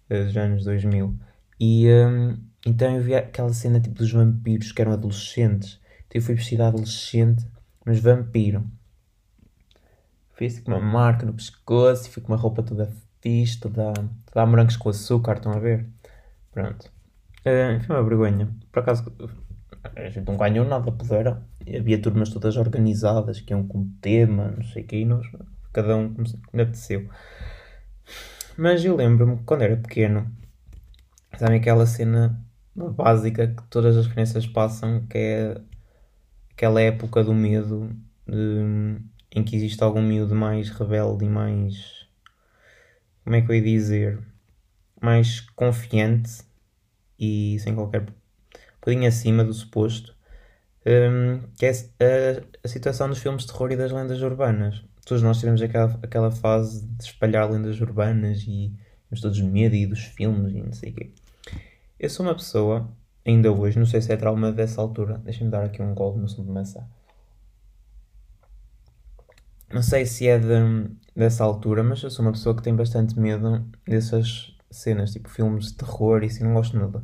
eh, 0.09 0.23
dos 0.23 0.35
anos 0.35 0.63
2000. 0.63 1.15
E 1.59 1.87
um, 1.87 2.37
então 2.65 2.95
eu 2.95 3.01
vi 3.01 3.13
aquela 3.13 3.53
cena 3.53 3.79
tipo 3.79 3.95
dos 3.95 4.11
vampiros 4.11 4.71
que 4.71 4.81
eram 4.81 4.91
adolescentes. 4.91 5.79
Então 6.07 6.19
eu 6.19 6.21
fui 6.21 6.33
vestido 6.33 6.63
adolescente, 6.63 7.45
mas 7.85 7.99
vampiro. 7.99 8.65
Fiz 10.33 10.59
com 10.59 10.71
uma 10.71 10.79
marca 10.79 11.25
no 11.25 11.33
pescoço 11.33 12.07
e 12.07 12.11
fui 12.11 12.23
com 12.23 12.33
uma 12.33 12.39
roupa 12.39 12.63
toda 12.63 12.91
fixe, 13.21 13.59
toda, 13.59 13.93
toda 13.93 14.41
a 14.41 14.45
morangos 14.45 14.77
com 14.77 14.89
açúcar, 14.89 15.37
estão 15.37 15.51
a 15.51 15.59
ver? 15.59 15.87
Pronto. 16.51 16.96
Uh, 17.47 17.79
foi 17.85 17.95
uma 17.95 18.03
vergonha. 18.03 18.49
Por 18.73 18.79
acaso, 18.79 19.09
a 19.95 20.09
gente 20.09 20.27
não 20.27 20.35
ganhou 20.35 20.65
nada, 20.65 20.91
pudera. 20.91 21.41
Havia 21.65 22.01
turmas 22.01 22.29
todas 22.29 22.57
organizadas 22.57 23.39
que 23.39 23.53
iam 23.53 23.65
com 23.65 23.89
tema, 24.01 24.51
não 24.57 24.63
sei 24.63 24.83
o 24.83 24.85
que, 24.85 24.97
e 24.97 25.05
nós 25.05 25.25
cada 25.71 25.95
um 25.95 26.13
como 26.13 26.27
lhe 26.53 26.61
apeteceu. 26.61 27.09
Mas 28.57 28.83
eu 28.83 28.95
lembro-me 28.95 29.37
quando 29.45 29.61
era 29.61 29.77
pequeno, 29.77 30.29
sabem 31.37 31.59
aquela 31.59 31.85
cena 31.85 32.43
básica 32.75 33.47
que 33.47 33.63
todas 33.69 33.95
as 33.95 34.07
crianças 34.07 34.45
passam, 34.45 35.05
que 35.07 35.17
é 35.17 35.61
aquela 36.51 36.81
época 36.81 37.23
do 37.23 37.33
medo 37.33 37.89
de, 38.27 38.99
em 39.31 39.43
que 39.43 39.55
existe 39.55 39.83
algum 39.83 40.01
miúdo 40.01 40.35
mais 40.35 40.69
rebelde 40.69 41.25
e 41.25 41.29
mais. 41.29 42.07
Como 43.23 43.35
é 43.35 43.41
que 43.41 43.51
eu 43.51 43.55
ia 43.55 43.61
dizer? 43.61 44.19
Mais 44.99 45.39
confiante 45.39 46.46
e 47.19 47.57
sem 47.59 47.75
qualquer. 47.75 48.05
bocadinho 48.79 49.07
acima 49.07 49.43
do 49.43 49.53
suposto. 49.53 50.15
Um, 50.85 51.41
que 51.57 51.65
é 51.65 51.71
a, 51.71 52.43
a 52.63 52.67
situação 52.67 53.09
dos 53.09 53.19
filmes 53.19 53.43
de 53.43 53.51
terror 53.51 53.71
e 53.71 53.75
das 53.75 53.91
lendas 53.91 54.21
urbanas 54.21 54.83
todos 55.07 55.23
nós 55.23 55.39
tivemos 55.39 55.61
aquela, 55.61 55.97
aquela 56.03 56.29
fase 56.29 56.85
de 56.85 57.03
espalhar 57.05 57.49
lendas 57.49 57.79
urbanas 57.79 58.43
e 58.45 58.73
temos 59.07 59.21
todos 59.21 59.39
medo 59.39 59.73
e 59.73 59.87
dos 59.87 60.03
filmes 60.03 60.53
e 60.53 60.61
não 60.61 60.73
sei 60.73 60.91
o 60.91 60.93
quê. 60.95 61.11
Eu 61.97 62.09
sou 62.09 62.25
uma 62.25 62.35
pessoa, 62.35 62.89
ainda 63.25 63.51
hoje, 63.51 63.79
não 63.79 63.85
sei 63.85 64.01
se 64.01 64.11
é 64.11 64.17
trauma 64.17 64.51
dessa 64.51 64.81
altura, 64.81 65.17
deixem-me 65.19 65.49
dar 65.49 65.63
aqui 65.63 65.81
um 65.81 65.95
gol 65.95 66.17
no 66.17 66.27
sumo 66.27 66.47
de 66.47 66.51
maçã. 66.51 66.85
Não 69.71 69.81
sei 69.81 70.05
se 70.05 70.27
é 70.27 70.37
de, 70.37 70.91
dessa 71.15 71.43
altura, 71.43 71.83
mas 71.83 72.03
eu 72.03 72.11
sou 72.11 72.25
uma 72.25 72.33
pessoa 72.33 72.53
que 72.53 72.61
tem 72.61 72.75
bastante 72.75 73.17
medo 73.17 73.65
dessas 73.87 74.56
cenas, 74.69 75.11
tipo 75.11 75.29
filmes 75.29 75.67
de 75.67 75.75
terror 75.75 76.23
e 76.23 76.27
assim, 76.27 76.43
não 76.43 76.53
gosto 76.53 76.77
nada. 76.77 77.03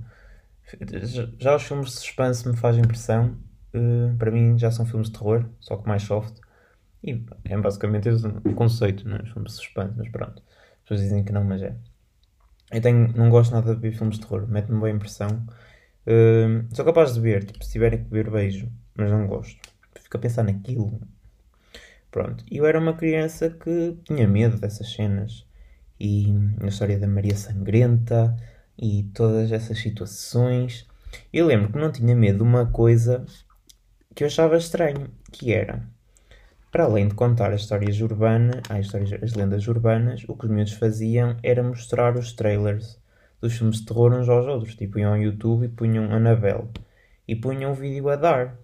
Já 1.40 1.56
os 1.56 1.64
filmes 1.64 1.88
de 1.88 1.94
suspense 1.94 2.48
me 2.48 2.56
fazem 2.56 2.84
impressão, 2.84 3.38
uh, 3.74 4.16
para 4.18 4.32
mim 4.32 4.58
já 4.58 4.72
são 4.72 4.86
filmes 4.86 5.10
de 5.10 5.18
terror, 5.18 5.46
só 5.60 5.78
que 5.78 5.88
mais 5.88 6.04
soft. 6.04 6.36
E 7.04 7.24
é 7.46 7.58
basicamente 7.58 8.08
esse 8.10 8.26
o 8.26 8.54
conceito, 8.54 9.08
não 9.08 9.18
é? 9.18 9.24
Filmes 9.26 9.52
de 9.52 9.58
suspense, 9.58 9.94
mas 9.98 10.10
pronto. 10.10 10.42
As 10.42 10.82
pessoas 10.82 11.02
dizem 11.02 11.24
que 11.24 11.32
não, 11.32 11.44
mas 11.44 11.62
é. 11.62 11.76
Eu 12.72 12.82
tenho, 12.82 13.14
não 13.16 13.30
gosto 13.30 13.52
nada 13.52 13.76
de 13.76 13.82
ver 13.82 13.92
filmes 13.92 14.18
de 14.18 14.26
terror, 14.26 14.48
mete-me 14.48 14.80
boa 14.80 14.90
impressão. 14.90 15.46
Uh, 16.08 16.66
sou 16.74 16.86
capaz 16.86 17.14
de 17.14 17.20
ver, 17.20 17.44
tipo, 17.44 17.64
se 17.64 17.72
tiverem 17.72 18.04
que 18.04 18.10
ver, 18.10 18.30
beijo, 18.30 18.72
mas 18.96 19.12
não 19.12 19.28
gosto. 19.28 19.60
Fico 20.02 20.18
a 20.18 20.20
pensar 20.20 20.44
naquilo. 20.44 21.00
Pronto. 22.10 22.44
Eu 22.50 22.66
era 22.66 22.80
uma 22.80 22.94
criança 22.94 23.50
que 23.50 23.98
tinha 24.06 24.28
medo 24.28 24.58
dessas 24.58 24.92
cenas. 24.92 25.46
E 26.06 26.34
a 26.62 26.68
história 26.68 27.00
da 27.00 27.08
Maria 27.08 27.36
Sangrenta 27.38 28.36
e 28.78 29.04
todas 29.14 29.54
essas 29.54 29.80
situações. 29.80 30.86
Eu 31.32 31.46
lembro 31.46 31.72
que 31.72 31.78
não 31.78 31.92
tinha 31.92 32.14
medo 32.14 32.40
de 32.40 32.44
uma 32.44 32.66
coisa 32.66 33.26
que 34.14 34.26
eu 34.26 34.28
achava 34.28 34.58
estranho, 34.58 35.10
que 35.32 35.54
era 35.54 35.82
para 36.74 36.86
além 36.86 37.08
de 37.08 37.14
contar 37.14 37.54
as 37.54 37.62
histórias 37.62 38.02
urbanas, 38.02 38.60
as, 38.68 38.88
histórias, 38.88 39.14
as 39.22 39.36
lendas 39.36 39.68
urbanas, 39.68 40.26
o 40.28 40.36
que 40.36 40.46
os 40.46 40.52
miúdos 40.52 40.74
faziam 40.74 41.38
era 41.44 41.62
mostrar 41.62 42.18
os 42.18 42.34
trailers 42.34 43.00
dos 43.40 43.54
filmes 43.54 43.80
de 43.80 43.86
terror 43.86 44.12
uns 44.12 44.28
aos 44.28 44.48
outros. 44.48 44.74
Tipo, 44.74 44.98
iam 44.98 45.14
ao 45.14 45.22
YouTube 45.22 45.68
e 45.68 45.70
punham 45.70 46.12
Annabelle. 46.12 46.68
E 47.28 47.36
punham 47.36 47.74
o 47.74 47.76
vídeo 47.76 48.10
a 48.10 48.16
dar. 48.16 48.58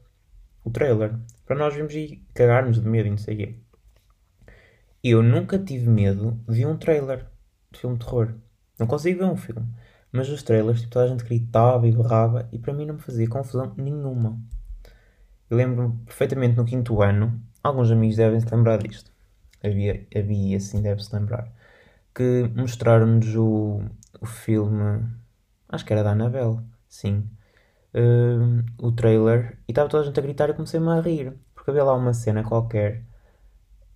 O 0.65 0.71
trailer. 0.71 1.13
Para 1.45 1.55
nós 1.55 1.75
virmos 1.75 1.93
e 1.93 2.19
cagarmos 2.33 2.81
de 2.81 2.89
medo 2.89 3.09
e 3.09 3.11
não 3.11 3.17
sei 3.19 3.35
o 3.35 3.37
quê. 3.37 3.55
Eu 5.03 5.23
nunca 5.23 5.57
tive 5.57 5.87
medo 5.89 6.39
de 6.47 6.65
um 6.65 6.77
trailer 6.77 7.25
de 7.71 7.79
filme 7.79 7.97
de 7.97 8.05
terror. 8.05 8.33
Não 8.77 8.87
consigo 8.87 9.19
ver 9.19 9.25
um 9.25 9.37
filme. 9.37 9.65
Mas 10.11 10.29
os 10.29 10.43
trailers, 10.43 10.81
tipo, 10.81 10.91
toda 10.91 11.05
a 11.05 11.07
gente 11.07 11.23
gritava 11.23 11.87
e 11.87 11.91
berrava 11.91 12.49
e 12.51 12.57
para 12.57 12.73
mim 12.73 12.85
não 12.85 12.95
me 12.95 13.01
fazia 13.01 13.27
confusão 13.27 13.73
nenhuma. 13.77 14.39
Eu 15.49 15.57
lembro-me 15.57 15.97
perfeitamente 16.05 16.57
no 16.57 16.65
quinto 16.65 17.01
ano 17.01 17.41
alguns 17.63 17.91
amigos 17.91 18.17
devem 18.17 18.39
se 18.39 18.53
lembrar 18.53 18.77
disto. 18.77 19.11
Havia, 19.63 20.05
havia 20.15 20.57
assim, 20.57 20.81
deve-se 20.81 21.13
lembrar. 21.15 21.51
Que 22.13 22.49
mostraram-nos 22.55 23.35
o, 23.35 23.81
o 24.19 24.25
filme. 24.25 25.05
Acho 25.67 25.85
que 25.85 25.93
era 25.93 26.03
da 26.03 26.11
Annabelle, 26.11 26.59
sim. 26.87 27.29
Uh, 27.93 28.63
o 28.77 28.91
trailer 28.91 29.57
e 29.67 29.71
estava 29.71 29.89
toda 29.89 30.03
a 30.03 30.05
gente 30.05 30.19
a 30.19 30.23
gritar 30.23 30.49
e 30.49 30.53
comecei-me 30.53 30.89
a 30.89 31.01
rir. 31.01 31.33
Porque 31.53 31.71
havia 31.71 31.83
lá 31.83 31.95
uma 31.95 32.13
cena 32.13 32.43
qualquer 32.43 33.03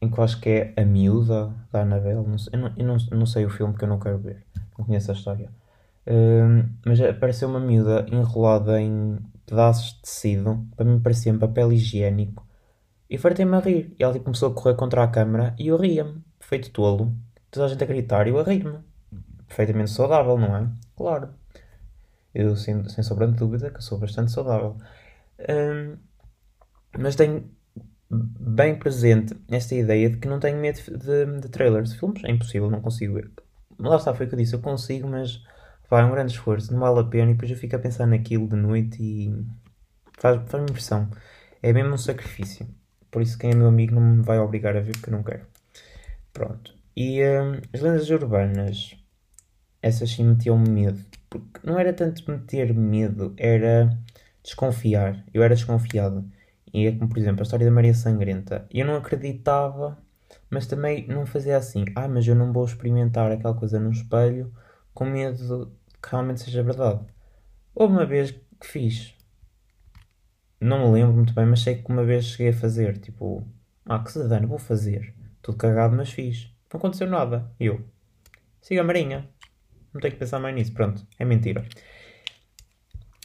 em 0.04 0.10
que 0.10 0.18
eu 0.18 0.24
acho 0.24 0.40
que 0.40 0.50
é 0.50 0.74
a 0.82 0.86
miúda 0.86 1.52
da 1.72 1.82
Annabelle. 1.82 2.28
Não 2.28 2.38
sei, 2.38 2.54
eu, 2.54 2.60
não, 2.60 2.74
eu 2.78 2.86
não, 2.86 2.98
não, 3.20 3.26
sei 3.26 3.46
o 3.46 3.50
filme 3.50 3.74
porque 3.74 3.86
eu 3.86 3.90
não 3.90 4.00
quero 4.00 4.20
ver. 4.20 4.46
Não 4.78 4.86
conheço 4.86 5.12
a 5.12 5.14
história. 5.14 5.50
Uh, 6.06 6.70
mas 6.86 7.00
apareceu 7.02 7.48
uma 7.48 7.60
miúda 7.60 8.06
enrolada 8.12 8.80
em 8.82 9.18
pedaços 9.46 9.94
de 9.94 10.02
tecido. 10.02 10.68
Para 10.76 10.86
mim 10.86 11.00
parecia 11.00 11.34
papel 11.38 11.72
higiênico 11.72 12.46
E 13.10 13.18
fartei-me 13.18 13.56
a 13.56 13.60
rir. 13.60 13.96
E 13.98 14.04
ela 14.04 14.14
tipo, 14.14 14.26
começou 14.26 14.52
a 14.52 14.54
correr 14.54 14.76
contra 14.76 15.04
a 15.04 15.08
câmara 15.08 15.56
e 15.58 15.68
eu 15.68 15.78
ria-me, 15.78 16.22
feito 16.40 16.70
tolo. 16.72 17.16
Toda 17.50 17.66
a 17.66 17.70
gente 17.70 17.84
a 17.84 17.88
gritar 17.88 18.28
e 18.28 18.32
eu 18.32 18.40
a 18.40 18.44
rir-me. 18.44 18.80
Perfeitamente 19.48 19.92
saudável, 19.92 20.38
não 20.38 20.56
é? 20.56 20.68
Claro. 20.96 21.30
Eu, 22.34 22.56
sem, 22.56 22.88
sem 22.90 23.04
sombra 23.04 23.28
dúvida, 23.28 23.70
que 23.70 23.84
sou 23.84 23.98
bastante 24.00 24.32
saudável. 24.32 24.76
Hum, 25.40 25.98
mas 26.98 27.16
tenho 27.16 27.50
bem 28.14 28.76
presente 28.78 29.36
esta 29.50 29.76
ideia 29.76 30.10
de 30.10 30.18
que 30.18 30.28
não 30.28 30.40
tenho 30.40 30.58
medo 30.60 30.80
de, 30.80 31.40
de 31.42 31.50
trailers 31.50 31.92
de 31.92 32.00
filmes. 32.00 32.24
É 32.24 32.32
impossível, 32.32 32.70
não 32.70 32.82
consigo. 32.82 33.20
Lá 33.80 33.98
está, 33.98 34.14
foi 34.14 34.26
o 34.26 34.30
que 34.30 34.36
eu 34.36 34.40
disse. 34.40 34.54
Eu 34.54 34.62
consigo, 34.62 35.08
mas 35.08 35.42
é 35.92 36.04
um 36.04 36.12
grande 36.12 36.32
esforço. 36.34 36.72
Não 36.72 36.80
vale 36.80 37.00
a 37.00 37.04
pena. 37.04 37.32
E 37.32 37.34
depois 37.34 37.52
eu 37.52 37.58
fico 37.58 37.76
a 37.76 37.80
pensar 37.80 38.06
naquilo 38.08 38.48
de 38.48 38.56
noite 38.56 39.02
e 39.02 39.46
faz, 40.20 40.42
faz-me 40.50 40.70
impressão. 40.70 41.10
É 41.62 41.72
mesmo 41.74 41.94
um 41.94 41.98
sacrifício. 41.98 42.68
Por 43.12 43.22
isso, 43.22 43.38
quem 43.38 43.52
é 43.52 43.56
meu 43.56 43.68
amigo 43.68 43.96
não 43.96 44.02
me 44.02 44.24
vai 44.24 44.40
obrigar 44.40 44.76
a 44.76 44.82
ver 44.82 44.94
porque 44.94 45.10
eu 45.10 45.14
não 45.14 45.24
quero. 45.24 45.46
Pronto. 46.34 46.76
E 46.96 47.22
hum, 47.24 47.62
as 47.74 47.82
lendas 47.82 48.10
urbanas, 48.10 48.96
essas 49.82 50.12
sim 50.12 50.24
metiam-me 50.24 50.70
medo. 50.70 51.00
Porque 51.30 51.60
não 51.64 51.80
era 51.80 51.94
tanto 51.94 52.30
meter 52.30 52.74
medo, 52.74 53.34
era 53.38 53.90
desconfiar. 54.44 55.24
Eu 55.34 55.44
era 55.44 55.56
desconfiado. 55.56 56.26
E 56.74 56.88
é 56.88 56.92
como, 56.92 57.08
por 57.08 57.18
exemplo, 57.20 57.42
a 57.42 57.44
história 57.44 57.66
da 57.66 57.72
Maria 57.72 57.94
Sangrenta. 57.94 58.68
Eu 58.72 58.86
não 58.86 58.96
acreditava, 58.96 59.98
mas 60.50 60.66
também 60.66 61.08
não 61.08 61.26
fazia 61.26 61.56
assim. 61.56 61.86
Ah, 61.96 62.08
mas 62.08 62.28
eu 62.28 62.36
não 62.36 62.52
vou 62.52 62.66
experimentar 62.66 63.32
aquela 63.32 63.54
coisa 63.54 63.80
no 63.80 63.92
espelho 63.92 64.52
com 64.94 65.06
medo 65.06 65.72
que 66.02 66.10
realmente 66.10 66.42
seja 66.42 66.64
verdade. 66.64 67.06
Houve 67.76 67.94
uma 67.94 68.06
vez 68.06 68.32
que 68.32 68.68
fiz. 68.68 69.16
Não 70.60 70.88
me 70.88 70.94
lembro 70.94 71.16
muito 71.16 71.34
bem, 71.34 71.46
mas 71.46 71.62
sei 71.62 71.76
que 71.76 71.92
uma 71.92 72.04
vez 72.04 72.26
cheguei 72.26 72.50
a 72.50 72.54
fazer. 72.54 72.98
Tipo, 72.98 73.48
ah, 73.86 74.00
que 74.00 74.12
se 74.12 74.28
dane, 74.28 74.46
vou 74.48 74.58
fazer. 74.58 75.14
Tudo 75.42 75.58
cagado, 75.58 75.96
mas 75.96 76.12
fiz. 76.12 76.52
Não 76.72 76.80
aconteceu 76.80 77.08
nada. 77.08 77.52
E 77.60 77.68
eu, 77.68 77.82
siga 78.62 78.82
a 78.82 78.84
Marinha. 78.84 79.30
Não 79.94 80.02
tenho 80.02 80.14
que 80.14 80.20
pensar 80.20 80.40
mais 80.40 80.56
nisso. 80.56 80.74
Pronto, 80.74 81.06
é 81.20 81.26
mentira. 81.26 81.64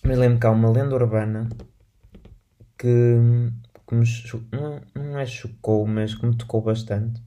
Mas 0.04 0.18
lembro 0.18 0.38
que 0.38 0.46
há 0.46 0.50
uma 0.50 0.70
lenda 0.70 0.94
urbana 0.94 1.48
que, 2.78 3.16
que 3.87 3.94
me 3.94 4.06
não, 4.52 4.80
não 4.94 5.18
é 5.18 5.26
chocou, 5.26 5.87
mas 5.87 6.14
que 6.14 6.25
me 6.25 6.37
tocou 6.37 6.62
bastante. 6.62 7.20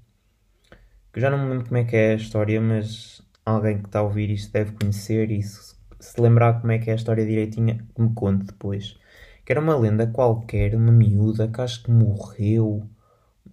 Que 1.12 1.20
eu 1.20 1.22
já 1.22 1.30
não 1.30 1.38
me 1.38 1.50
lembro 1.50 1.66
como 1.66 1.78
é 1.78 1.84
que 1.84 1.96
é 1.96 2.14
a 2.14 2.16
história, 2.16 2.62
mas 2.62 3.22
alguém 3.46 3.80
que 3.80 3.88
está 3.88 4.00
a 4.00 4.04
ouvir 4.04 4.30
isto 4.30 4.52
deve 4.54 4.72
conhecer 4.72 5.30
e 5.30 5.44
se, 5.44 5.76
se 6.00 6.22
lembrar 6.22 6.62
como 6.62 6.72
é 6.72 6.80
que 6.80 6.90
é 6.90 6.94
a 6.94 6.96
história 6.96 7.26
direitinha, 7.26 7.86
que 7.94 8.02
me 8.02 8.14
conte 8.14 8.46
depois. 8.46 8.98
Que 9.46 9.52
era 9.52 9.60
uma 9.60 9.76
lenda 9.78 10.08
qualquer, 10.08 10.76
uma 10.76 10.92
miúda 10.92 11.48
que 11.48 11.62
acho 11.62 11.84
que 11.84 11.92
morreu. 11.92 12.88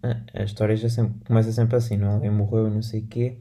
A, 0.02 0.40
a 0.40 0.44
história 0.44 0.76
já 0.76 0.88
sempre, 0.88 1.18
começa 1.26 1.52
sempre 1.52 1.76
assim, 1.76 1.96
não? 1.96 2.10
É? 2.10 2.14
Alguém 2.14 2.30
morreu 2.30 2.68
e 2.68 2.70
não 2.70 2.82
sei 2.82 3.00
o 3.00 3.06
quê. 3.06 3.38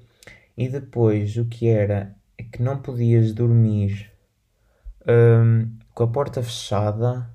E 0.58 0.68
depois 0.68 1.38
o 1.38 1.46
que 1.46 1.68
era 1.68 2.16
é 2.38 2.44
que 2.44 2.62
não 2.64 2.80
podias 2.82 3.34
dormir 3.34 4.12
um, 5.08 5.70
com 5.94 6.04
a 6.04 6.08
porta 6.08 6.42
fechada 6.42 7.30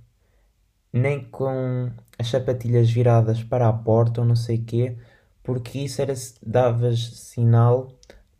nem 0.92 1.24
com 1.24 1.90
as 2.18 2.28
sapatilhas 2.28 2.90
viradas 2.90 3.42
para 3.42 3.68
a 3.68 3.72
porta 3.72 4.20
ou 4.20 4.26
não 4.26 4.36
sei 4.36 4.58
quê, 4.58 4.96
porque 5.42 5.78
isso 5.80 6.02
era 6.02 6.12
davas 6.44 7.00
sinal 7.16 7.92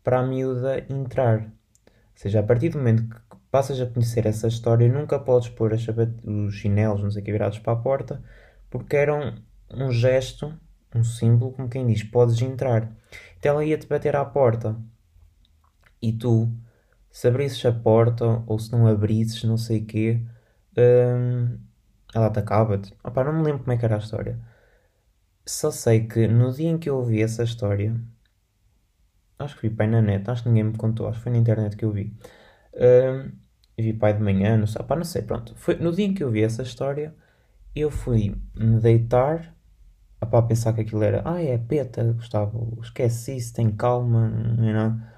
para 0.03 0.19
a 0.19 0.27
miúda 0.27 0.85
entrar. 0.89 1.41
Ou 1.41 1.49
seja, 2.15 2.39
a 2.39 2.43
partir 2.43 2.69
do 2.69 2.77
momento 2.77 3.09
que 3.09 3.37
passas 3.51 3.79
a 3.81 3.85
conhecer 3.85 4.25
essa 4.25 4.47
história, 4.47 4.87
nunca 4.91 5.19
podes 5.19 5.49
pôr 5.49 5.73
os 5.73 6.53
chinelos, 6.55 7.01
não 7.01 7.11
sei 7.11 7.21
que, 7.21 7.31
virados 7.31 7.59
para 7.59 7.73
a 7.73 7.77
porta, 7.77 8.23
porque 8.69 8.95
eram 8.95 9.35
um, 9.71 9.85
um 9.85 9.91
gesto, 9.91 10.53
um 10.95 11.03
símbolo, 11.03 11.53
como 11.53 11.69
quem 11.69 11.85
diz, 11.87 12.03
podes 12.03 12.41
entrar. 12.41 12.91
Então 13.37 13.53
ela 13.53 13.65
ia-te 13.65 13.87
bater 13.87 14.15
à 14.15 14.23
porta. 14.25 14.75
E 16.01 16.11
tu, 16.13 16.51
se 17.11 17.27
abrisses 17.27 17.65
a 17.65 17.71
porta, 17.71 18.43
ou 18.47 18.59
se 18.59 18.71
não 18.71 18.87
abrisses, 18.87 19.43
não 19.43 19.57
sei 19.57 19.79
o 19.81 19.85
quê, 19.85 20.21
hum, 20.77 21.57
ela 22.13 22.27
atacava-te. 22.27 22.93
Opá, 23.03 23.23
não 23.23 23.33
me 23.33 23.43
lembro 23.43 23.59
como 23.63 23.71
é 23.73 23.77
que 23.77 23.85
era 23.85 23.95
a 23.95 23.99
história. 23.99 24.39
Só 25.45 25.71
sei 25.71 26.07
que 26.07 26.27
no 26.27 26.51
dia 26.53 26.69
em 26.69 26.77
que 26.77 26.89
eu 26.89 26.97
ouvi 26.97 27.21
essa 27.21 27.43
história, 27.43 27.95
acho 29.39 29.55
que 29.55 29.67
vi 29.67 29.75
pai 29.75 29.87
na 29.87 30.01
net, 30.01 30.29
acho 30.29 30.43
que 30.43 30.49
ninguém 30.49 30.65
me 30.65 30.77
contou, 30.77 31.07
acho 31.07 31.17
que 31.19 31.23
foi 31.23 31.31
na 31.31 31.37
internet 31.37 31.75
que 31.75 31.85
eu 31.85 31.91
vi. 31.91 32.15
Uh, 32.73 33.31
vi 33.77 33.93
pai 33.93 34.13
de 34.13 34.21
manhã, 34.23 34.57
não 34.57 34.67
sei, 34.67 34.81
opá, 34.81 34.95
não 34.95 35.03
sei, 35.03 35.21
pronto. 35.23 35.55
Foi 35.55 35.75
no 35.75 35.91
dia 35.91 36.05
em 36.05 36.13
que 36.13 36.23
eu 36.23 36.31
vi 36.31 36.43
essa 36.43 36.63
história, 36.63 37.13
eu 37.75 37.91
fui 37.91 38.35
me 38.55 38.79
deitar, 38.79 39.55
opá, 40.21 40.39
a 40.39 40.43
pensar 40.43 40.73
que 40.73 40.81
aquilo 40.81 41.03
era, 41.03 41.21
ah, 41.25 41.41
é 41.41 41.57
peta, 41.57 42.03
Gustavo, 42.13 42.79
esquece 42.81 43.35
isso, 43.37 43.53
tem 43.53 43.71
calma, 43.71 44.29
não 44.29 44.67
é 44.67 44.73
nada. 44.73 45.13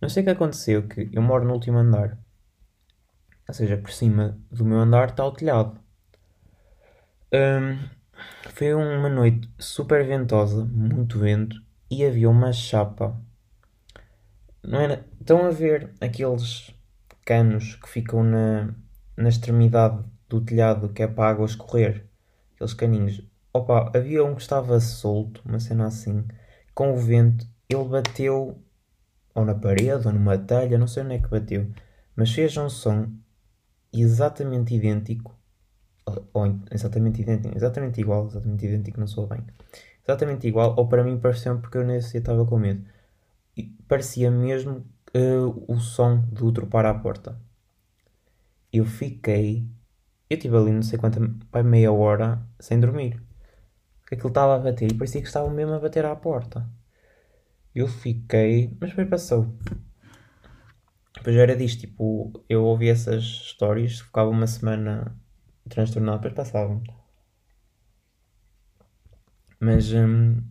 Não 0.00 0.08
sei 0.08 0.22
o 0.22 0.26
que 0.26 0.30
aconteceu, 0.30 0.86
que 0.88 1.10
eu 1.12 1.22
moro 1.22 1.44
no 1.44 1.54
último 1.54 1.78
andar. 1.78 2.18
Ou 3.48 3.54
seja, 3.54 3.76
por 3.76 3.90
cima 3.90 4.38
do 4.50 4.64
meu 4.64 4.78
andar 4.78 5.10
está 5.10 5.24
o 5.26 5.32
telhado. 5.32 5.79
Um, 7.32 7.78
foi 8.52 8.74
uma 8.74 9.08
noite 9.08 9.48
super 9.56 10.04
ventosa, 10.04 10.64
muito 10.64 11.16
vento, 11.16 11.62
e 11.88 12.04
havia 12.04 12.28
uma 12.28 12.52
chapa. 12.52 13.16
Não 14.64 14.80
era? 14.80 15.06
Estão 15.20 15.46
a 15.46 15.50
ver 15.50 15.94
aqueles 16.00 16.74
canos 17.24 17.76
que 17.76 17.88
ficam 17.88 18.24
na, 18.24 18.74
na 19.16 19.28
extremidade 19.28 20.04
do 20.28 20.40
telhado 20.40 20.88
que 20.88 21.04
é 21.04 21.06
para 21.06 21.26
a 21.26 21.30
água 21.30 21.46
escorrer? 21.46 22.04
Aqueles 22.54 22.74
caninhos. 22.74 23.22
Opa, 23.52 23.92
havia 23.94 24.24
um 24.24 24.34
que 24.34 24.42
estava 24.42 24.80
solto, 24.80 25.40
uma 25.44 25.60
cena 25.60 25.86
assim, 25.86 26.26
com 26.74 26.92
o 26.92 26.96
vento, 26.96 27.46
ele 27.68 27.84
bateu 27.84 28.60
ou 29.34 29.44
na 29.44 29.54
parede 29.54 30.08
ou 30.08 30.12
numa 30.12 30.36
telha, 30.36 30.76
não 30.76 30.88
sei 30.88 31.04
onde 31.04 31.14
é 31.14 31.18
que 31.20 31.28
bateu, 31.28 31.70
mas 32.16 32.32
fez 32.32 32.56
um 32.56 32.68
som 32.68 33.08
exatamente 33.92 34.74
idêntico 34.74 35.39
ou 36.32 36.58
exatamente 36.70 37.22
idêntico, 37.22 37.56
exatamente 37.56 38.00
igual, 38.00 38.26
exatamente 38.26 38.66
idêntico, 38.66 39.00
não 39.00 39.06
sou 39.06 39.26
bem. 39.26 39.44
Exatamente 40.04 40.46
igual, 40.46 40.74
ou 40.76 40.88
para 40.88 41.04
mim 41.04 41.18
pareceu 41.18 41.58
porque 41.58 41.78
eu 41.78 41.84
nesse 41.84 42.12
dia 42.12 42.20
estava 42.20 42.44
com 42.44 42.58
medo. 42.58 42.84
E 43.56 43.64
parecia 43.88 44.30
mesmo 44.30 44.84
uh, 45.14 45.64
o 45.68 45.78
som 45.80 46.20
do 46.32 46.52
tropar 46.52 46.86
à 46.86 46.94
porta. 46.94 47.38
Eu 48.72 48.84
fiquei, 48.84 49.66
eu 50.28 50.36
estive 50.36 50.56
ali 50.56 50.72
não 50.72 50.82
sei 50.82 50.98
quanta, 50.98 51.20
meia 51.62 51.92
hora 51.92 52.40
sem 52.58 52.78
dormir. 52.80 53.20
Porque 54.00 54.14
aquilo 54.14 54.28
estava 54.28 54.56
a 54.56 54.58
bater 54.58 54.90
e 54.90 54.94
parecia 54.94 55.20
que 55.20 55.26
estava 55.26 55.50
mesmo 55.50 55.74
a 55.74 55.78
bater 55.78 56.04
à 56.04 56.14
porta. 56.16 56.68
Eu 57.74 57.86
fiquei, 57.86 58.76
mas 58.80 58.90
depois 58.90 59.08
passou. 59.08 59.54
Depois 61.14 61.36
era 61.36 61.54
disto, 61.54 61.80
tipo, 61.80 62.32
eu 62.48 62.64
ouvi 62.64 62.88
essas 62.88 63.22
histórias, 63.22 64.00
ficava 64.00 64.30
uma 64.30 64.46
semana 64.46 65.14
transtornado, 65.70 66.18
depois 66.18 66.34
passava. 66.34 66.80
Mas, 69.58 69.92
hum, 69.92 70.42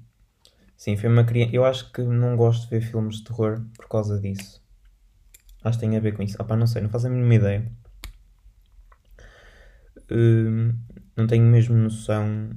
sim, 0.77 0.95
foi 0.95 1.09
uma 1.09 1.23
criança. 1.23 1.55
Eu 1.55 1.65
acho 1.65 1.91
que 1.91 2.01
não 2.01 2.35
gosto 2.35 2.63
de 2.63 2.69
ver 2.69 2.81
filmes 2.81 3.17
de 3.17 3.23
terror 3.25 3.61
por 3.75 3.87
causa 3.87 4.19
disso. 4.19 4.63
Acho 5.63 5.77
que 5.77 5.85
tem 5.85 5.97
a 5.97 5.99
ver 5.99 6.13
com 6.15 6.23
isso. 6.23 6.37
Ah, 6.39 6.43
pá, 6.43 6.55
não 6.55 6.67
sei, 6.67 6.81
não 6.81 6.89
faço 6.89 7.07
a 7.07 7.09
mínima 7.09 7.35
ideia. 7.35 7.71
Hum, 10.11 10.73
não 11.15 11.27
tenho 11.27 11.45
mesmo 11.45 11.75
noção. 11.75 12.51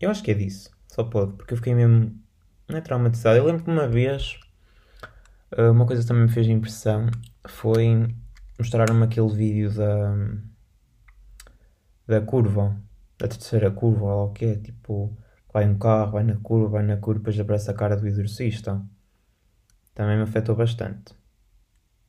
Eu 0.00 0.10
acho 0.10 0.22
que 0.22 0.30
é 0.30 0.34
disso. 0.34 0.70
Só 0.88 1.04
pode, 1.04 1.34
porque 1.34 1.54
eu 1.54 1.58
fiquei 1.58 1.74
mesmo. 1.74 2.18
Não 2.68 2.78
é 2.78 2.80
traumatizado. 2.80 3.36
Eu 3.38 3.44
lembro 3.44 3.64
que 3.64 3.70
uma 3.70 3.86
vez. 3.88 4.38
Uh, 5.52 5.72
uma 5.72 5.86
coisa 5.86 6.02
que 6.02 6.08
também 6.08 6.24
me 6.24 6.32
fez 6.32 6.46
impressão 6.46 7.06
foi 7.48 8.06
mostrar-me 8.58 9.02
aquele 9.02 9.34
vídeo 9.34 9.72
da 9.74 10.14
da 12.10 12.20
curva, 12.20 12.76
da 13.18 13.28
terceira 13.28 13.70
curva, 13.70 14.06
ou 14.06 14.26
o 14.28 14.32
que 14.32 14.44
é, 14.44 14.56
tipo, 14.56 15.16
vai 15.52 15.66
um 15.66 15.78
carro, 15.78 16.12
vai 16.12 16.24
na 16.24 16.36
curva, 16.36 16.68
vai 16.68 16.82
na 16.82 16.96
curva, 16.96 17.20
depois 17.20 17.38
aparece 17.38 17.70
a 17.70 17.74
cara 17.74 17.96
do 17.96 18.06
exorcista. 18.06 18.82
Também 19.94 20.16
me 20.16 20.22
afetou 20.22 20.56
bastante. 20.56 21.14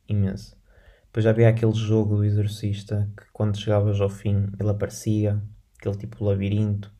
Imenso. 0.07 0.57
Depois 1.05 1.23
já 1.23 1.29
havia 1.29 1.49
aquele 1.49 1.73
jogo 1.73 2.17
do 2.17 2.25
exorcista 2.25 3.09
que 3.17 3.23
quando 3.31 3.57
chegavas 3.57 3.99
ao 4.01 4.09
fim 4.09 4.47
ele 4.59 4.69
aparecia, 4.69 5.41
aquele 5.77 5.97
tipo 5.97 6.23
labirinto. 6.23 6.91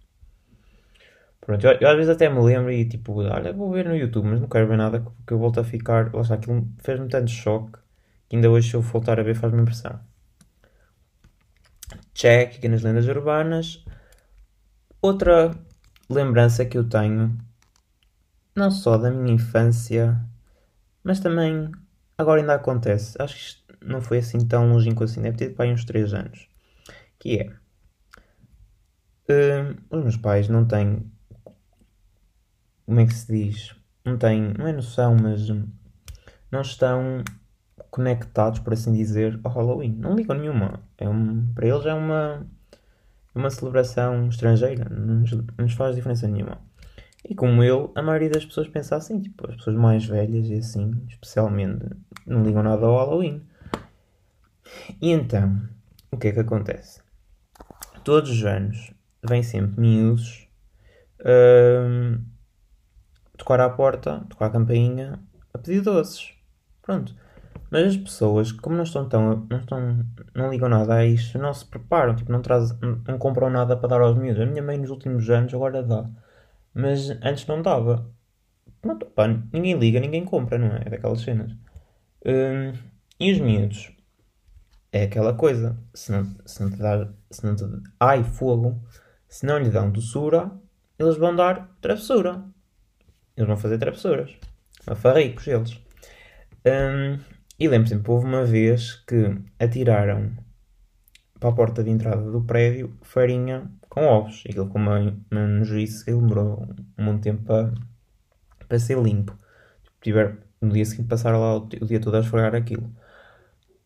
Pronto, 1.40 1.66
eu, 1.66 1.72
eu, 1.80 1.90
às 1.90 1.96
vezes 1.96 2.10
até 2.10 2.30
me 2.30 2.40
lembro 2.42 2.72
e 2.72 2.86
tipo, 2.88 3.14
olha, 3.22 3.52
vou 3.52 3.72
ver 3.72 3.86
no 3.86 3.96
YouTube, 3.96 4.28
mas 4.28 4.40
não 4.40 4.48
quero 4.48 4.68
ver 4.68 4.78
nada 4.78 5.00
porque 5.02 5.34
eu 5.34 5.40
volto 5.40 5.60
a 5.60 5.64
ficar. 5.64 6.14
Lá 6.14 6.22
está, 6.22 6.36
aquilo 6.36 6.68
fez-me 6.80 7.08
tanto 7.08 7.32
choque 7.32 7.80
que 8.30 8.36
ainda 8.36 8.50
hoje 8.50 8.70
se 8.70 8.76
eu 8.76 8.82
voltar 8.82 9.20
a 9.20 9.24
ver 9.24 9.36
faz-me 9.36 9.62
impressão 9.62 10.00
check 12.22 12.58
aqui 12.58 12.68
nas 12.68 12.84
lendas 12.84 13.08
urbanas. 13.08 13.84
Outra 15.02 15.52
lembrança 16.08 16.64
que 16.66 16.78
eu 16.78 16.88
tenho, 16.88 17.36
não 18.56 18.70
só 18.70 18.98
da 18.98 19.10
minha 19.10 19.34
infância, 19.34 20.22
mas 21.04 21.20
também 21.20 21.72
agora 22.18 22.42
ainda 22.42 22.54
acontece. 22.54 23.20
Acho 23.20 23.36
que 23.36 23.42
isto 23.42 23.64
não 23.82 24.02
foi 24.02 24.20
assim 24.20 24.46
tão 24.46 24.72
longínquo 24.72 25.04
assim, 25.04 25.22
deve 25.22 25.38
ter 25.38 25.56
para 25.56 25.66
aí 25.66 25.74
uns 25.74 25.84
3 25.84 26.14
anos. 26.14 26.48
Que 27.18 27.40
é. 27.40 27.62
Uh, 29.30 29.76
os 29.90 30.04
meus 30.04 30.18
pais 30.18 30.48
não 30.48 30.66
têm 30.66 31.10
como 32.86 33.00
é 33.00 33.06
que 33.06 33.14
se 33.14 33.32
diz? 33.32 33.76
Não 34.04 34.18
têm, 34.18 34.54
não 34.58 34.68
é 34.68 34.74
noção, 34.74 35.16
mas 35.16 35.48
não 36.52 36.62
estão 36.62 37.24
conectados, 37.90 38.60
por 38.60 38.74
assim 38.74 38.94
dizer, 38.94 39.40
ao 39.44 39.52
Halloween. 39.52 39.96
Não 39.98 40.16
ligam 40.16 40.38
nenhuma. 40.38 40.80
É 40.98 41.08
um, 41.08 41.48
para 41.54 41.68
eles 41.68 41.86
é 41.86 41.94
uma, 41.94 42.46
uma 43.34 43.50
celebração 43.50 44.28
estrangeira. 44.28 44.88
Não 44.90 45.22
nos, 45.22 45.32
não 45.32 45.46
nos 45.60 45.74
faz 45.74 45.96
diferença 45.96 46.28
nenhuma. 46.28 46.60
E 47.28 47.36
como 47.36 47.64
eu, 47.64 47.92
a 47.96 48.02
maioria 48.02 48.30
das 48.30 48.46
pessoas 48.46 48.68
pensa 48.68 48.96
assim, 48.96 49.22
tipo, 49.22 49.50
as 49.50 49.56
pessoas 49.56 49.76
mais 49.76 50.06
velhas 50.06 50.48
e 50.48 50.56
assim, 50.56 50.92
especialmente, 51.08 51.86
não 52.26 52.44
ligam 52.44 52.64
nada 52.64 52.86
ao 52.86 52.98
Halloween. 52.98 53.46
E 55.02 55.12
então, 55.12 55.62
o 56.12 56.18
que 56.18 56.30
é 56.30 56.32
que 56.32 56.40
acontece? 56.40 57.02
Todos 58.04 58.32
os 58.32 58.44
anos 58.44 58.92
vêm 59.24 59.44
sempre 59.44 59.80
miúdos 59.80 60.48
hum, 61.24 62.24
tocar 63.38 63.60
à 63.60 63.70
porta, 63.70 64.26
tocar 64.30 64.48
a 64.48 64.50
campainha, 64.50 65.20
a 65.54 65.58
pedir 65.58 65.82
doces. 65.82 66.34
Pronto. 66.82 67.16
Mas 67.72 67.88
as 67.88 67.98
pessoas, 67.98 68.52
como 68.52 68.76
não 68.76 68.84
estão 68.84 69.08
tão. 69.08 69.48
não, 69.50 69.60
estão, 69.60 70.06
não 70.36 70.52
ligam 70.52 70.68
nada 70.68 70.96
a 70.96 71.06
isto, 71.06 71.40
não 71.40 71.54
se 71.54 71.66
preparam, 71.66 72.16
tipo, 72.16 72.32
não, 72.32 72.42
traz, 72.42 72.78
não, 72.82 73.02
não 73.08 73.18
compram 73.18 73.50
nada 73.50 73.78
para 73.78 73.88
dar 73.90 74.02
aos 74.02 74.18
miúdos. 74.18 74.42
A 74.44 74.46
minha 74.46 74.62
mãe 74.62 74.78
nos 74.78 74.90
últimos 74.90 75.30
anos 75.30 75.54
agora 75.54 75.82
dá. 75.82 76.10
Mas 76.74 77.10
antes 77.24 77.48
não 77.48 77.62
dava. 77.62 78.12
Pronto, 78.82 79.06
pá, 79.08 79.28
ninguém 79.54 79.78
liga, 79.80 80.00
ninguém 80.02 80.26
compra, 80.26 80.58
não 80.58 80.68
é? 80.68 80.84
É 80.86 80.90
daquelas 80.90 81.22
cenas. 81.22 81.54
Hum, 82.26 82.74
e 83.20 83.32
os 83.32 83.40
miúdos? 83.40 83.92
É 84.92 85.04
aquela 85.04 85.34
coisa. 85.34 85.78
Se 85.94 86.12
não, 86.12 86.26
se 86.46 86.62
não 86.62 86.72
te 86.72 86.78
dá. 86.78 87.10
Se 87.30 87.46
não 87.46 87.56
te, 87.56 87.64
ai, 88.00 88.24
fogo. 88.24 88.82
Se 89.30 89.46
não 89.46 89.58
lhe 89.58 89.70
dão 89.70 89.90
doçura, 89.90 90.52
eles 91.00 91.16
vão 91.18 91.34
dar 91.36 91.70
travessura. 91.80 92.44
Eles 93.38 93.48
vão 93.48 93.58
fazer 93.58 93.78
travessuras. 93.78 94.36
Mafarricos 94.86 95.48
eles. 95.48 95.80
Hum, 96.66 97.18
e 97.62 97.68
lembro-me, 97.68 98.02
houve 98.08 98.26
uma 98.26 98.44
vez 98.44 98.96
que 99.06 99.38
atiraram 99.60 100.36
para 101.40 101.50
a 101.50 101.54
porta 101.54 101.84
de 101.84 101.92
entrada 101.92 102.32
do 102.32 102.44
prédio 102.44 102.98
farinha 103.04 103.72
com 103.88 104.04
ovos. 104.04 104.44
Aquilo 104.50 104.68
com 104.68 104.80
uma, 104.80 105.16
nojice 105.30 106.04
que 106.04 106.12
demorou 106.12 106.68
um 106.98 107.04
monte 107.04 107.18
de 107.18 107.22
tempo 107.22 107.44
para, 107.44 107.72
para 108.68 108.80
ser 108.80 108.98
limpo. 108.98 109.38
Tipo, 109.84 109.98
tiver, 110.02 110.38
no 110.60 110.74
dia 110.74 110.84
seguinte 110.84 111.08
passaram 111.08 111.40
lá 111.40 111.58
o, 111.58 111.60
o 111.60 111.86
dia 111.86 112.02
todo 112.02 112.18
a 112.18 112.22
esfregar 112.22 112.56
aquilo. 112.56 112.92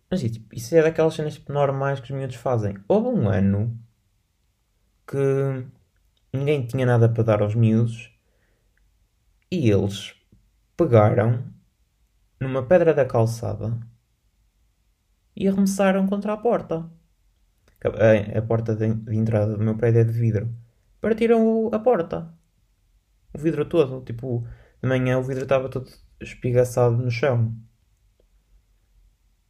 Mas 0.10 0.22
tipo, 0.22 0.56
isso 0.56 0.74
é 0.74 0.82
daquelas 0.82 1.14
cenas 1.14 1.34
tipo, 1.34 1.52
normais 1.52 2.00
que 2.00 2.14
os 2.14 2.18
miúdos 2.18 2.38
fazem. 2.38 2.78
Houve 2.88 3.10
um 3.10 3.28
ano 3.28 3.78
que 5.06 5.18
ninguém 6.32 6.66
tinha 6.66 6.86
nada 6.86 7.10
para 7.10 7.24
dar 7.24 7.42
aos 7.42 7.56
miúdos 7.56 8.10
e 9.52 9.70
eles 9.70 10.16
pegaram 10.78 11.54
numa 12.40 12.64
pedra 12.64 12.94
da 12.94 13.06
calçada 13.06 13.78
e 15.36 15.48
arremessaram 15.48 16.08
contra 16.08 16.34
a 16.34 16.38
porta. 16.38 16.90
A, 17.84 18.40
a 18.40 18.42
porta 18.42 18.76
de, 18.76 18.94
de, 18.94 19.16
entrada 19.16 19.56
do 19.56 19.64
meu 19.64 19.76
prédio 19.76 20.02
é 20.02 20.04
de 20.04 20.12
vidro. 20.12 20.54
Partiram 21.02 21.46
o, 21.46 21.76
a 21.76 21.80
porta. 21.80 22.34
O 23.34 23.38
vidro 23.38 23.66
todo. 23.66 24.04
Tipo, 24.04 24.48
de 24.82 24.88
manhã 24.88 25.20
o 25.20 25.24
vidro 25.24 25.44
estava 25.44 25.70
todo 25.70 25.90
espigaçado 26.20 26.98
no 26.98 27.12
chão. 27.12 27.56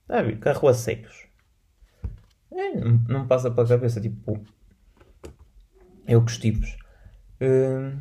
Está? 0.02 0.38
Carroaceiros. 0.38 1.28
É, 2.52 2.76
não, 2.76 3.04
não 3.08 3.28
passa 3.28 3.52
pela 3.52 3.68
cabeça, 3.68 4.02
tipo. 4.02 4.44
Eu 6.08 6.24
que 6.24 6.32
os 6.32 6.38
tipos. 6.38 6.78
Uh, 7.42 7.98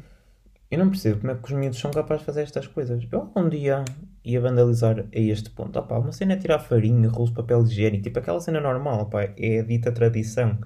eu 0.70 0.78
não 0.78 0.90
percebo 0.90 1.20
como 1.20 1.32
é 1.32 1.34
que 1.36 1.44
os 1.44 1.52
miúdos 1.52 1.78
são 1.78 1.90
capazes 1.90 2.22
de 2.22 2.26
fazer 2.26 2.42
estas 2.42 2.66
coisas. 2.66 3.06
Eu 3.10 3.32
um 3.36 3.48
dia 3.48 3.84
ia 4.24 4.40
vandalizar 4.40 5.00
a 5.00 5.18
este 5.18 5.50
ponto. 5.50 5.78
Opa, 5.78 5.98
uma 5.98 6.12
cena 6.12 6.34
é 6.34 6.36
tirar 6.36 6.58
farinha, 6.58 7.08
rolos 7.08 7.30
de 7.30 7.36
papel 7.36 7.62
higiênico, 7.62 8.04
tipo 8.04 8.18
aquela 8.18 8.40
cena 8.40 8.60
normal, 8.60 9.02
opa, 9.02 9.22
é 9.36 9.60
a 9.60 9.62
dita 9.62 9.92
tradição. 9.92 10.58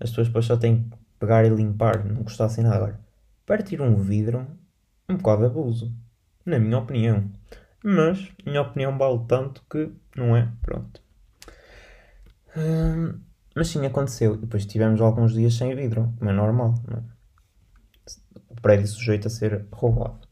As 0.00 0.10
pessoas 0.10 0.28
depois 0.28 0.44
só 0.46 0.56
têm 0.56 0.84
que 0.84 0.96
pegar 1.18 1.44
e 1.44 1.48
limpar, 1.48 2.04
não 2.04 2.22
gostassem 2.22 2.64
nada. 2.64 2.76
Agora, 2.76 3.00
partir 3.44 3.80
um 3.80 3.96
vidro, 3.96 4.46
um 5.08 5.16
bocado 5.16 5.42
de 5.42 5.46
abuso, 5.46 5.92
na 6.44 6.58
minha 6.58 6.78
opinião. 6.78 7.30
Mas, 7.82 8.32
minha 8.44 8.62
opinião 8.62 8.96
vale 8.98 9.20
tanto 9.28 9.62
que 9.70 9.92
não 10.16 10.36
é, 10.36 10.48
pronto. 10.62 11.00
Hum, 12.56 13.20
mas 13.54 13.68
sim, 13.68 13.84
aconteceu. 13.86 14.34
E 14.34 14.38
depois 14.38 14.66
tivemos 14.66 15.00
alguns 15.00 15.34
dias 15.34 15.54
sem 15.54 15.74
vidro, 15.74 16.12
como 16.18 16.30
é 16.30 16.32
normal, 16.32 16.74
não 16.88 16.98
é? 16.98 17.16
o 18.48 18.60
prédio 18.60 18.86
sujeito 18.86 19.26
a 19.26 19.30
ser 19.30 19.66
roubado. 19.70 20.26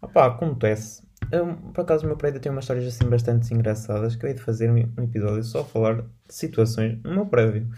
Opá, 0.00 0.26
acontece. 0.26 1.03
Eu, 1.30 1.56
por 1.72 1.82
acaso 1.82 2.04
o 2.04 2.06
meu 2.06 2.16
prédio 2.16 2.40
tem 2.40 2.50
umas 2.50 2.64
histórias 2.64 2.86
assim 2.86 3.08
bastante 3.08 3.52
engraçadas 3.52 4.16
que 4.16 4.24
eu 4.24 4.28
hei 4.28 4.34
de 4.34 4.42
fazer 4.42 4.70
um, 4.70 4.78
episódio 5.02 5.42
só 5.42 5.60
a 5.60 5.64
falar 5.64 6.02
de 6.02 6.34
situações 6.34 7.02
no 7.02 7.14
meu 7.14 7.26
prédio. 7.26 7.68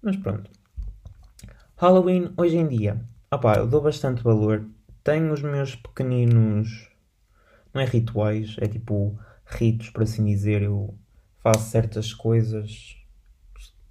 Mas 0.00 0.16
pronto. 0.16 0.50
Halloween 1.76 2.32
hoje 2.36 2.56
em 2.56 2.68
dia. 2.68 3.00
Opá, 3.30 3.56
eu 3.56 3.66
dou 3.66 3.80
bastante 3.80 4.22
valor. 4.22 4.64
Tenho 5.02 5.32
os 5.32 5.42
meus 5.42 5.74
pequeninos. 5.74 6.88
Não 7.74 7.80
é 7.80 7.84
rituais, 7.84 8.56
é 8.58 8.68
tipo 8.68 9.18
ritos, 9.46 9.90
por 9.90 10.02
assim 10.02 10.24
dizer. 10.24 10.62
Eu 10.62 10.94
faço 11.42 11.70
certas 11.70 12.12
coisas. 12.12 12.96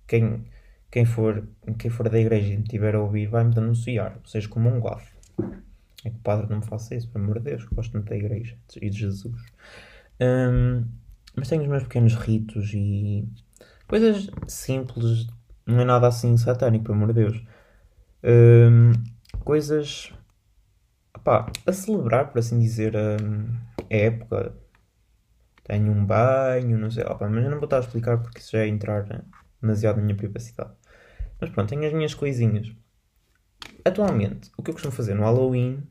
Quem, 0.08 0.46
quem 0.90 1.06
for, 1.06 1.48
quem 1.78 1.90
for 1.90 2.08
da 2.10 2.20
igreja 2.20 2.54
e 2.54 2.58
me 2.58 2.64
tiver 2.64 2.96
a 2.96 3.02
ouvir 3.02 3.28
vai-me 3.28 3.54
denunciar, 3.54 4.20
seja 4.26 4.48
como 4.48 4.70
um 4.70 4.80
gafo. 4.80 5.16
É 6.04 6.10
que 6.10 6.16
o 6.18 6.20
padre 6.20 6.50
não 6.50 6.58
me 6.58 6.66
faça 6.66 6.96
isso, 6.96 7.10
pelo 7.10 7.26
amor 7.26 7.40
de 7.40 7.46
Deus, 7.46 7.66
gosto 7.66 7.94
muito 7.94 8.10
da 8.10 8.16
igreja 8.16 8.58
e 8.82 8.90
de 8.90 8.98
Jesus. 8.98 9.42
Um, 10.20 10.86
mas 11.36 11.48
tenho 11.48 11.62
os 11.62 11.68
meus 11.68 11.84
pequenos 11.84 12.16
ritos 12.16 12.72
e 12.74 13.28
coisas 13.88 14.30
simples, 14.48 15.28
não 15.66 15.80
é 15.80 15.86
nada 15.86 16.08
assim 16.08 16.36
satânico, 16.38 16.86
pelo 16.86 16.96
amor 16.96 17.14
de 17.14 17.22
Deus. 17.22 17.44
Um, 18.24 18.92
coisas 19.44 20.14
opá, 21.22 21.52
a 21.66 21.72
celebrar, 21.74 22.32
por 22.32 22.40
assim 22.40 22.60
dizer, 22.60 22.96
a, 22.98 23.18
a 23.90 23.96
época. 23.96 24.56
Tenho 25.64 25.92
um 25.92 26.06
banho, 26.06 26.78
não 26.78 26.90
sei, 26.90 27.04
mas 27.04 27.44
eu 27.44 27.52
não 27.52 27.58
vou 27.58 27.66
estar 27.66 27.78
a 27.78 27.82
explicar 27.82 28.18
porque 28.18 28.40
isso 28.40 28.52
já 28.52 28.60
é 28.60 28.68
entrar 28.68 29.06
demasiado 29.62 29.98
na 29.98 30.04
minha 30.04 30.18
privacidade. 30.18 30.72
Mas 31.40 31.50
pronto, 31.52 31.70
tenho 31.70 31.86
as 31.86 31.94
minhas 31.94 32.14
coisinhas. 32.14 32.72
Atualmente, 33.84 34.52
o 34.58 34.64
que 34.64 34.70
eu 34.70 34.74
costumo 34.74 34.94
fazer 34.94 35.14
no 35.14 35.24
Halloween, 35.24 35.84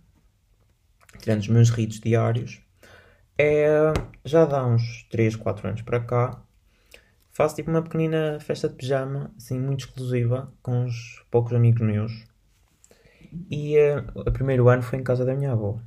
tirando 1.19 1.41
os 1.41 1.49
meus 1.49 1.71
ritos 1.71 2.01
diários, 2.01 2.61
é. 3.39 3.93
Já 4.25 4.45
dá 4.45 4.67
uns 4.67 5.05
3, 5.11 5.35
4 5.37 5.69
anos 5.69 5.83
para 5.83 6.01
cá, 6.01 6.43
faço 7.33 7.57
tipo 7.57 7.71
uma 7.71 7.83
pequenina 7.83 8.39
festa 8.41 8.69
de 8.69 8.75
pijama, 8.75 9.33
assim, 9.37 9.59
muito 9.59 9.87
exclusiva, 9.87 10.53
com 10.63 10.85
uns 10.85 11.25
poucos 11.31 11.53
amigos 11.55 11.81
meus. 11.81 12.13
E 13.51 13.79
uh, 13.79 14.05
o 14.15 14.33
primeiro 14.33 14.69
ano 14.69 14.83
foi 14.83 14.99
em 14.99 15.05
casa 15.05 15.25
da 15.25 15.35
minha 15.35 15.53
avó. 15.53 15.81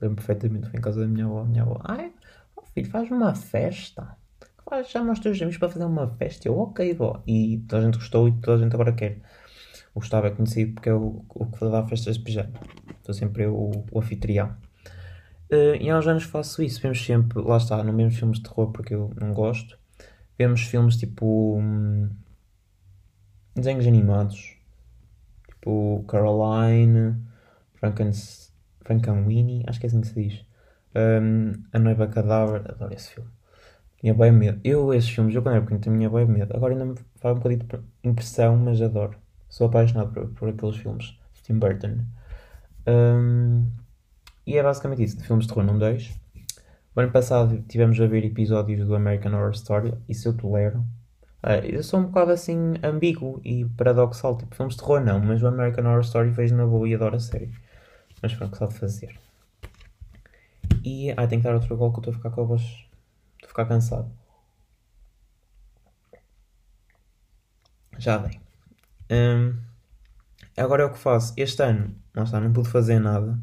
Lembro 0.00 0.16
perfeitamente, 0.16 0.68
foi 0.70 0.78
em 0.78 0.82
casa 0.82 1.00
da 1.00 1.06
minha 1.06 1.26
avó. 1.26 1.44
Minha 1.44 1.62
avó, 1.62 1.80
ai, 1.84 2.12
oh 2.56 2.62
filho, 2.62 2.90
faz 2.90 3.10
uma 3.10 3.34
festa 3.34 4.16
ah, 4.70 4.82
chama 4.84 5.12
os 5.12 5.20
teus 5.20 5.40
amigos 5.40 5.56
para 5.58 5.68
fazer 5.70 5.84
uma 5.84 6.08
festa. 6.16 6.46
Eu, 6.48 6.58
ok, 6.58 6.94
vó. 6.94 7.22
E 7.26 7.58
toda 7.68 7.82
a 7.82 7.84
gente 7.86 7.98
gostou 7.98 8.28
e 8.28 8.32
toda 8.32 8.58
a 8.58 8.64
gente 8.64 8.74
agora 8.74 8.92
quer. 8.92 9.20
O 9.94 10.00
Gustavo 10.00 10.26
é 10.26 10.30
conhecido 10.30 10.74
porque 10.74 10.88
é 10.88 10.94
o, 10.94 11.24
o 11.28 11.46
que 11.46 11.70
dá 11.70 11.86
festas 11.86 12.16
de 12.16 12.24
pijama. 12.24 12.52
Estou 12.98 13.14
sempre 13.14 13.44
eu 13.44 13.54
o, 13.54 13.84
o 13.90 13.98
anfitrião. 13.98 14.56
Uh, 15.50 15.76
e 15.80 15.88
há 15.88 15.98
uns 15.98 16.06
anos 16.06 16.24
faço 16.24 16.62
isso. 16.62 16.80
Vemos 16.80 17.04
sempre, 17.04 17.40
lá 17.40 17.56
está, 17.56 17.82
não 17.82 17.96
vemos 17.96 18.16
filmes 18.16 18.38
de 18.38 18.44
terror 18.44 18.70
porque 18.70 18.94
eu 18.94 19.12
não 19.20 19.32
gosto. 19.32 19.78
Vemos 20.38 20.62
filmes 20.62 20.96
tipo. 20.96 21.58
Hum, 21.58 22.10
desenhos 23.54 23.86
animados. 23.86 24.56
Tipo 25.48 26.04
Caroline, 26.06 27.16
Frankenweenie, 28.84 29.64
acho 29.66 29.80
que 29.80 29.86
é 29.86 29.88
assim 29.88 30.00
que 30.00 30.08
se 30.08 30.14
diz. 30.14 30.46
Um, 30.94 31.52
a 31.72 31.78
Noiva 31.78 32.06
Cadáver, 32.08 32.62
adoro 32.70 32.94
esse 32.94 33.14
filme. 33.14 33.30
Tinha 34.00 34.14
bem 34.14 34.32
medo. 34.32 34.60
Eu, 34.64 34.94
esses 34.94 35.10
filmes, 35.10 35.34
eu 35.34 35.42
quando 35.42 35.56
era 35.56 35.62
pequeno 35.62 35.80
tinha 35.80 36.10
bem 36.10 36.26
medo. 36.26 36.56
Agora 36.56 36.72
ainda 36.74 36.84
me 36.84 36.94
faz 37.16 37.34
um 37.34 37.38
bocadinho 37.38 37.64
de 37.66 38.08
impressão, 38.08 38.56
mas 38.56 38.80
adoro. 38.80 39.18
Sou 39.48 39.66
apaixonado 39.66 40.12
por, 40.12 40.28
por 40.28 40.48
aqueles 40.48 40.76
filmes 40.76 41.18
de 41.34 41.42
Tim 41.42 41.58
Burton. 41.58 41.98
Um, 42.86 43.70
e 44.46 44.56
é 44.56 44.62
basicamente 44.62 45.02
isso. 45.02 45.16
De 45.18 45.24
filmes 45.24 45.46
de 45.46 45.52
terror 45.52 45.64
não 45.64 45.78
deixo. 45.78 46.18
O 46.94 47.00
ano 47.00 47.12
passado 47.12 47.62
tivemos 47.68 48.00
a 48.00 48.06
ver 48.06 48.24
episódios 48.24 48.86
do 48.86 48.94
American 48.94 49.32
Horror 49.32 49.52
Story. 49.52 49.94
Isso 50.08 50.28
eu 50.28 50.36
tolero. 50.36 50.78
Uh, 51.42 51.64
eu 51.64 51.82
sou 51.82 52.00
um 52.00 52.04
bocado 52.04 52.32
assim 52.32 52.74
ambíguo 52.82 53.40
e 53.44 53.64
paradoxal. 53.64 54.36
Tipo, 54.36 54.54
filmes 54.54 54.74
de 54.74 54.80
terror 54.80 55.00
não, 55.00 55.20
mas 55.20 55.42
o 55.42 55.46
American 55.46 55.84
Horror 55.86 56.00
Story 56.00 56.30
vejo 56.30 56.56
na 56.56 56.66
boa 56.66 56.88
e 56.88 56.94
adoro 56.94 57.16
a 57.16 57.20
série. 57.20 57.52
Mas 58.22 58.34
pronto, 58.34 58.52
que 58.52 58.58
só 58.58 58.66
de 58.66 58.74
fazer. 58.74 59.18
E. 60.84 61.12
Ah, 61.16 61.26
tem 61.26 61.38
que 61.38 61.44
dar 61.44 61.54
outro 61.54 61.76
gol 61.76 61.92
que 61.92 61.98
eu 61.98 62.00
estou 62.00 62.12
a 62.14 62.16
ficar 62.16 62.30
com 62.30 62.40
a 62.42 62.44
voz 62.44 62.62
Estou 62.62 63.46
a 63.46 63.48
ficar 63.48 63.66
cansado. 63.66 64.10
Já 67.98 68.18
dei. 68.18 68.47
Um, 69.10 69.56
agora 70.56 70.82
é 70.82 70.86
o 70.86 70.92
que 70.92 70.98
faço. 70.98 71.32
Este 71.36 71.62
ano, 71.62 71.94
não 72.14 72.24
está, 72.24 72.40
não 72.40 72.52
pude 72.52 72.68
fazer 72.68 72.98
nada. 72.98 73.38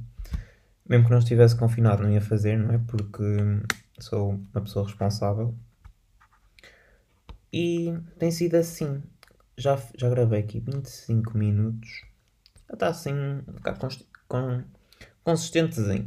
Mesmo 0.88 1.06
que 1.06 1.12
não 1.12 1.20
estivesse 1.20 1.56
confinado, 1.56 2.04
não 2.04 2.12
ia 2.12 2.22
fazer, 2.22 2.58
não 2.58 2.74
é? 2.74 2.78
Porque 2.78 3.24
sou 4.00 4.40
uma 4.54 4.62
pessoa 4.62 4.86
responsável. 4.86 5.56
E 7.52 7.98
tem 8.20 8.32
sido 8.32 8.56
assim. 8.56 9.02
Já, 9.58 9.82
já 9.98 10.10
gravei 10.10 10.42
aqui 10.42 10.60
25 10.60 11.38
minutos. 11.38 11.90
Está 12.72 12.90
assim, 12.90 13.14
um 13.14 13.54
bocado 13.54 13.88
com, 14.28 14.64
consistentezinho. 15.24 16.04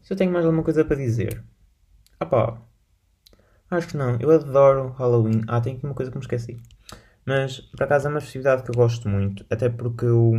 Se 0.00 0.12
eu 0.12 0.16
tenho 0.16 0.32
mais 0.32 0.44
alguma 0.44 0.64
coisa 0.64 0.84
para 0.84 0.96
dizer. 0.96 1.44
Ah 2.18 2.26
pá. 2.26 2.60
Acho 3.70 3.88
que 3.88 3.96
não. 3.96 4.16
Eu 4.18 4.30
adoro 4.30 4.88
Halloween. 4.92 5.42
Ah, 5.46 5.60
tem 5.60 5.76
aqui 5.76 5.84
uma 5.84 5.94
coisa 5.94 6.10
que 6.10 6.16
me 6.16 6.24
esqueci. 6.24 6.60
Mas, 7.30 7.60
por 7.60 7.84
acaso, 7.84 8.08
é 8.08 8.10
uma 8.10 8.20
festividade 8.20 8.64
que 8.64 8.72
eu 8.72 8.74
gosto 8.74 9.08
muito. 9.08 9.46
Até 9.48 9.68
porque 9.68 10.04
o... 10.04 10.32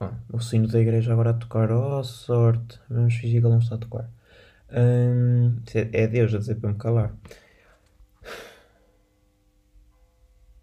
Oh, 0.00 0.36
o 0.36 0.40
sino 0.40 0.66
da 0.66 0.80
igreja 0.80 1.12
agora 1.12 1.30
a 1.30 1.34
tocar. 1.34 1.70
Oh, 1.70 2.02
sorte. 2.02 2.80
Vamos 2.90 3.14
fingir 3.14 3.40
que 3.40 3.46
ele 3.46 3.54
não 3.54 3.60
está 3.60 3.76
a 3.76 3.78
tocar. 3.78 4.10
Hum, 4.72 5.62
é 5.92 6.08
Deus 6.08 6.34
a 6.34 6.38
dizer 6.38 6.56
para 6.56 6.70
me 6.72 6.76
calar. 6.76 7.14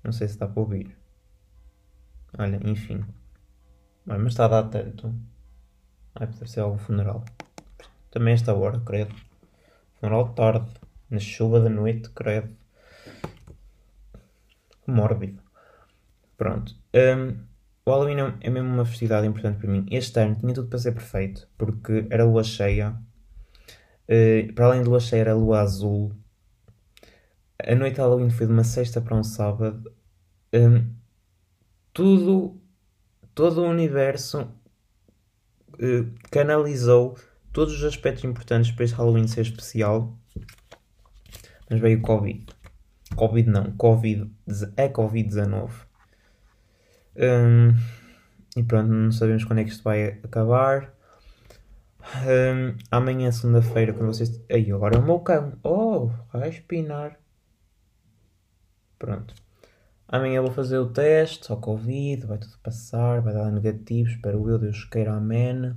Não 0.04 0.12
sei 0.12 0.28
se 0.28 0.34
está 0.34 0.46
para 0.46 0.60
ouvir. 0.60 0.94
Olha, 2.38 2.60
enfim. 2.66 3.06
Mas 4.06 4.22
está 4.24 4.44
a 4.44 4.50
dar 4.50 4.64
tanto. 4.64 5.16
Ai, 6.16 6.28
deve 6.28 6.50
ser 6.50 6.60
algum 6.60 6.78
funeral. 6.78 7.24
Também 8.12 8.34
esta 8.34 8.54
hora, 8.54 8.78
credo. 8.82 9.16
Funeral 10.02 10.28
de 10.28 10.36
tarde. 10.36 10.72
Na 11.10 11.20
chuva 11.20 11.62
da 11.62 11.70
noite, 11.70 12.10
credo. 12.10 12.59
Mórbido. 14.90 15.42
Pronto. 16.38 16.76
Um, 16.94 17.38
o 17.86 17.92
Halloween 17.92 18.36
é 18.42 18.50
mesmo 18.50 18.70
uma 18.70 18.86
festividade 18.86 19.28
importante 19.28 19.58
para 19.60 19.70
mim. 19.70 19.86
Este 19.90 20.20
ano 20.20 20.36
tinha 20.36 20.54
tudo 20.54 20.70
para 20.70 20.80
ser 20.80 20.94
perfeito, 20.94 21.48
porque 21.58 22.08
era 22.10 22.24
lua 22.24 22.44
cheia. 22.44 22.96
Uh, 24.08 24.54
para 24.54 24.66
além 24.66 24.84
de 24.84 24.90
lua 24.90 25.00
cheia, 25.00 25.22
era 25.22 25.36
lua 25.36 25.62
azul. 25.62 26.14
A 27.62 27.76
noite 27.76 27.96
de 27.96 28.02
Halloween 28.02 28.30
foi 28.30 28.46
de 28.46 28.54
uma 28.54 28.64
sexta 28.64 29.02
para 29.02 29.16
um 29.16 29.24
sábado. 29.24 29.92
Um, 30.54 30.94
tudo, 31.94 32.62
todo 33.36 33.62
o 33.62 33.68
universo 33.68 34.42
uh, 35.74 36.14
canalizou 36.32 37.18
todos 37.52 37.74
os 37.74 37.84
aspectos 37.84 38.24
importantes 38.24 38.72
para 38.72 38.86
este 38.86 38.96
Halloween 38.96 39.28
ser 39.28 39.42
especial. 39.42 40.18
Mas 41.70 41.80
veio 41.80 42.00
o 42.00 42.02
Covid. 42.02 42.46
Covid 43.20 43.50
não, 43.50 43.72
Covid 43.74 44.32
é 44.78 44.88
Covid-19. 44.88 45.72
Um, 47.18 47.76
e 48.56 48.64
pronto, 48.64 48.88
não 48.88 49.12
sabemos 49.12 49.44
quando 49.44 49.60
é 49.60 49.66
que 49.66 49.72
isto 49.72 49.84
vai 49.84 50.20
acabar. 50.24 50.94
Um, 52.02 52.78
amanhã, 52.90 53.30
segunda-feira, 53.30 53.92
quando 53.94 54.08
vocês. 54.14 54.42
Aí, 54.50 54.72
agora 54.72 54.96
é 54.96 55.00
o 55.00 55.04
meu 55.04 55.20
cão. 55.20 55.52
Oh, 55.64 56.08
vai 56.32 56.48
espinar. 56.48 57.20
Pronto. 58.98 59.34
Amanhã 60.08 60.42
vou 60.42 60.52
fazer 60.52 60.78
o 60.78 60.90
teste 60.90 61.52
ao 61.52 61.60
Covid, 61.60 62.26
vai 62.26 62.38
tudo 62.38 62.58
passar, 62.64 63.22
vai 63.22 63.34
dar 63.34 63.52
negativo, 63.52 64.10
espero 64.10 64.50
eu, 64.50 64.58
Deus 64.58 64.86
queira, 64.86 65.14
amém. 65.14 65.76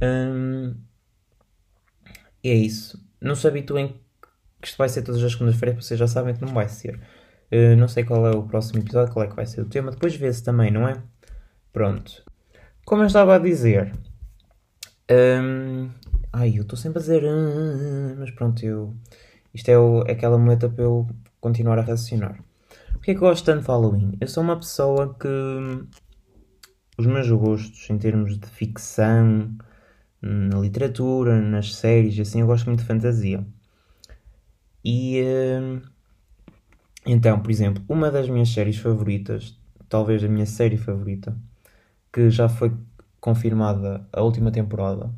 Um, 0.00 0.76
é 2.42 2.54
isso. 2.54 3.04
Não 3.20 3.34
se 3.34 3.48
habituem 3.48 4.00
que 4.60 4.68
isto 4.68 4.78
vai 4.78 4.88
ser 4.88 5.02
todas 5.02 5.22
as 5.22 5.32
segundas-feiras, 5.32 5.84
vocês 5.84 5.98
já 5.98 6.06
sabem 6.06 6.34
que 6.34 6.40
não 6.40 6.52
vai 6.52 6.68
ser. 6.68 7.00
Uh, 7.50 7.76
não 7.76 7.88
sei 7.88 8.04
qual 8.04 8.26
é 8.26 8.30
o 8.30 8.42
próximo 8.42 8.80
episódio, 8.80 9.12
qual 9.12 9.24
é 9.24 9.28
que 9.28 9.36
vai 9.36 9.46
ser 9.46 9.60
o 9.60 9.66
tema, 9.66 9.90
depois 9.90 10.14
vê-se 10.14 10.42
também, 10.42 10.70
não 10.70 10.86
é? 10.86 11.02
Pronto. 11.72 12.24
Como 12.84 13.02
eu 13.02 13.06
estava 13.06 13.36
a 13.36 13.38
dizer. 13.38 13.92
Um, 15.10 15.90
ai, 16.32 16.54
eu 16.56 16.62
estou 16.62 16.76
sempre 16.76 16.98
a 16.98 17.02
dizer. 17.02 17.22
Uh, 17.22 18.16
mas 18.18 18.30
pronto, 18.30 18.64
eu. 18.64 18.94
Isto 19.54 19.68
é 19.70 19.78
o, 19.78 20.00
aquela 20.02 20.38
muleta 20.38 20.68
para 20.68 20.84
eu 20.84 21.06
continuar 21.40 21.78
a 21.78 21.82
raciocinar. 21.82 22.42
Porquê 22.92 23.12
é 23.12 23.14
que 23.14 23.18
eu 23.18 23.28
gosto 23.28 23.44
tanto 23.44 23.62
de 23.62 23.68
Halloween? 23.68 24.16
Eu 24.20 24.28
sou 24.28 24.42
uma 24.42 24.56
pessoa 24.56 25.14
que. 25.18 25.28
Os 26.98 27.06
meus 27.06 27.30
gostos, 27.30 27.88
em 27.90 27.98
termos 27.98 28.38
de 28.38 28.48
ficção, 28.48 29.56
na 30.20 30.58
literatura, 30.58 31.40
nas 31.40 31.76
séries, 31.76 32.18
assim, 32.18 32.40
eu 32.40 32.46
gosto 32.46 32.66
muito 32.66 32.80
de 32.80 32.86
fantasia. 32.86 33.46
E 34.84 35.22
uh, 35.22 35.82
então, 37.06 37.40
por 37.40 37.50
exemplo, 37.50 37.82
uma 37.88 38.10
das 38.10 38.28
minhas 38.28 38.50
séries 38.50 38.76
favoritas, 38.76 39.58
talvez 39.88 40.22
a 40.22 40.28
minha 40.28 40.46
série 40.46 40.76
favorita, 40.76 41.36
que 42.12 42.30
já 42.30 42.48
foi 42.48 42.72
confirmada 43.20 44.06
a 44.12 44.22
última 44.22 44.50
temporada. 44.50 45.10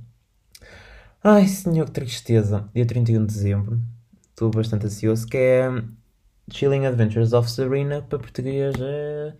Ai 1.22 1.46
senhor, 1.48 1.86
que 1.86 1.92
tristeza! 1.92 2.68
Dia 2.74 2.86
31 2.86 3.26
de 3.26 3.34
dezembro, 3.34 3.80
estou 4.30 4.50
bastante 4.50 4.86
ansioso, 4.86 5.26
que 5.26 5.36
é 5.36 5.68
Chilling 6.50 6.86
Adventures 6.86 7.32
of 7.32 7.50
Sabrina, 7.50 8.02
para 8.02 8.18
português 8.18 8.74
é 8.80 9.34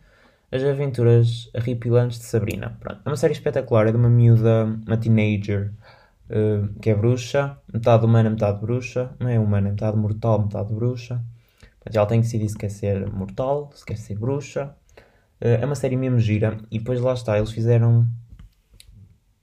As 0.52 0.62
Aventuras 0.62 1.50
Arrepilantes 1.54 2.18
de 2.18 2.24
Sabrina. 2.24 2.76
Pronto. 2.80 3.00
É 3.04 3.08
uma 3.08 3.16
série 3.16 3.32
espetacular, 3.32 3.86
é 3.86 3.92
de 3.92 3.96
uma 3.96 4.10
miúda, 4.10 4.64
uma 4.86 4.96
teenager, 4.96 5.72
uh, 6.30 6.78
que 6.80 6.90
é 6.90 6.94
bruxa, 6.94 7.58
metade 7.72 8.04
humana, 8.04 8.30
metade 8.30 8.60
bruxa, 8.60 9.14
não 9.18 9.28
é 9.28 9.38
humana, 9.38 9.70
metade 9.70 9.96
mortal, 9.96 10.42
metade 10.42 10.72
bruxa. 10.72 11.22
Portanto, 11.60 11.96
ela 11.96 12.06
tem 12.06 12.20
que 12.20 12.26
decidir 12.26 12.48
se 12.48 12.56
quer 12.56 12.70
ser 12.70 13.10
mortal, 13.12 13.70
se 13.74 13.84
quer 13.84 13.96
ser 13.98 14.18
bruxa. 14.18 14.74
Uh, 15.40 15.60
é 15.60 15.66
uma 15.66 15.74
série 15.74 15.96
mesmo 15.96 16.18
gira, 16.18 16.58
e 16.70 16.78
depois 16.78 17.00
lá 17.00 17.12
está, 17.14 17.36
eles 17.36 17.50
fizeram 17.50 18.06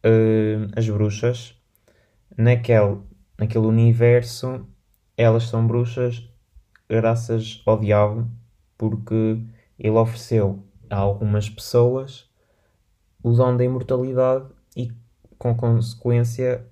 uh, 0.06 0.72
as 0.76 0.88
bruxas 0.88 1.56
naquele, 2.38 3.00
naquele 3.38 3.66
universo, 3.66 4.68
elas 5.16 5.44
são 5.44 5.66
bruxas 5.68 6.30
graças 6.90 7.62
ao 7.66 7.80
diabo, 7.80 8.30
porque 8.78 9.44
ele 9.78 9.98
ofereceu 9.98 10.64
a 10.90 10.98
algumas 10.98 11.50
pessoas 11.50 12.30
o 13.22 13.32
dom 13.34 13.58
da 13.58 13.64
imortalidade 13.64 14.46
e, 14.76 14.92
com 15.38 15.56
consequência, 15.56 16.66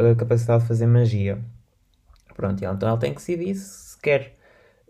a 0.00 0.14
capacidade 0.14 0.62
de 0.62 0.68
fazer 0.68 0.86
magia. 0.86 1.38
Pronto, 2.34 2.64
então 2.64 2.88
ela 2.88 2.98
tem 2.98 3.12
que 3.12 3.18
decidir 3.18 3.54
se 3.54 3.98
quer 4.00 4.36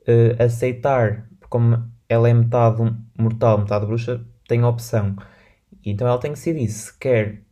uh, 0.01 0.43
aceitar, 0.43 1.27
como 1.49 1.91
ela 2.09 2.29
é 2.29 2.35
metade 2.35 2.83
mortal, 3.19 3.59
metade 3.59 3.87
bruxa, 3.87 4.25
tem 4.47 4.65
opção. 4.65 5.17
Então 5.85 6.07
ela 6.07 6.19
tem 6.19 6.33
que 6.33 6.39
decidir 6.39 6.69
se 6.69 6.97
quer 6.99 7.43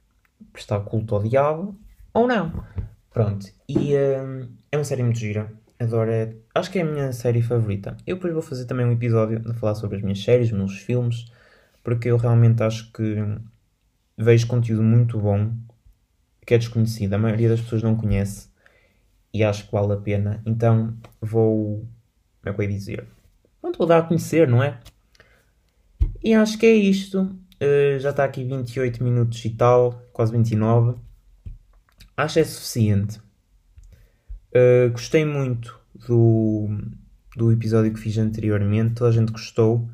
prestar 0.53 0.81
culto 0.81 1.15
ao 1.15 1.23
diabo 1.23 1.77
ou 2.15 2.27
não. 2.27 2.65
Pronto, 3.13 3.47
e 3.69 3.95
uh, 3.95 4.49
é 4.71 4.77
uma 4.77 4.85
série 4.85 5.03
muito 5.03 5.19
gira. 5.19 5.53
Adoro, 5.81 6.11
é, 6.11 6.35
acho 6.55 6.71
que 6.71 6.79
é 6.81 6.83
a 6.83 6.85
minha 6.85 7.13
série 7.13 7.41
favorita. 7.41 7.97
Eu 8.07 8.17
depois 8.17 8.33
vou 8.33 8.43
fazer 8.43 8.67
também 8.67 8.85
um 8.85 8.93
episódio 8.93 9.43
a 9.49 9.55
falar 9.55 9.77
sobre 9.77 9.97
as 9.97 10.03
minhas 10.03 10.23
séries, 10.23 10.51
meus 10.51 10.79
filmes, 10.79 11.27
porque 11.85 12.09
eu 12.09 12.17
realmente 12.17 12.63
acho 12.63 12.93
que 12.93 13.17
vejo 14.17 14.47
conteúdo 14.49 14.83
muito 14.83 15.21
bom 15.21 15.53
que 16.49 16.55
é 16.55 16.59
desconhecido, 16.59 17.13
a 17.13 17.19
maioria 17.19 17.51
das 17.51 17.61
pessoas 17.61 17.83
não 17.83 17.95
conhece 17.95 18.49
e 19.35 19.45
acho 19.45 19.67
que 19.67 19.73
vale 19.73 19.93
a 19.93 19.99
pena. 19.99 20.41
Então 20.47 20.97
vou. 21.21 21.87
Como 22.41 22.47
é 22.47 22.53
que 22.55 22.61
eu 22.61 22.63
ia 22.63 22.71
dizer? 22.71 23.07
Pronto, 23.61 23.77
vou 23.77 23.87
dar 23.87 23.99
a 23.99 24.03
conhecer, 24.03 24.49
não 24.49 24.63
é? 24.63 24.81
E 26.25 26.33
acho 26.33 26.57
que 26.57 26.65
é 26.65 26.75
isto. 26.75 27.21
Uh, 27.63 28.01
já 28.01 28.11
está 28.11 28.25
aqui 28.25 28.45
28 28.45 29.05
minutos 29.05 29.45
e 29.45 29.51
tal, 29.51 30.03
quase 30.11 30.33
29. 30.33 30.99
Acho 32.17 32.35
que 32.35 32.41
é 32.41 32.45
suficiente. 32.45 33.19
Uh, 34.49 34.91
gostei 34.91 35.27
muito 35.27 35.79
do, 36.07 36.67
do 37.37 37.53
episódio 37.53 37.93
que 37.93 38.01
fiz 38.01 38.17
anteriormente, 38.17 38.95
toda 38.95 39.11
a 39.11 39.13
gente 39.13 39.33
gostou. 39.33 39.87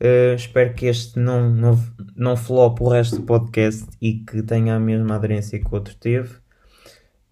Uh, 0.00 0.34
espero 0.34 0.74
que 0.74 0.86
este 0.86 1.18
não, 1.18 1.50
não, 1.50 1.78
não 2.14 2.36
flop 2.36 2.80
o 2.80 2.88
resto 2.88 3.16
do 3.16 3.22
podcast 3.22 3.86
e 4.00 4.20
que 4.20 4.42
tenha 4.42 4.76
a 4.76 4.80
mesma 4.80 5.16
aderência 5.16 5.58
que 5.58 5.66
o 5.66 5.74
outro 5.74 5.94
teve. 5.96 6.36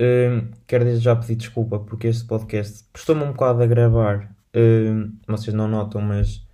Uh, 0.00 0.48
quero 0.66 0.84
desde 0.84 1.04
já 1.04 1.14
pedir 1.14 1.36
desculpa 1.36 1.78
porque 1.78 2.08
este 2.08 2.26
podcast 2.26 2.84
custou-me 2.92 3.22
um 3.22 3.32
bocado 3.32 3.62
a 3.62 3.66
gravar. 3.66 4.34
Uh, 4.54 5.12
vocês 5.28 5.54
não 5.54 5.68
notam, 5.68 6.00
mas 6.00 6.44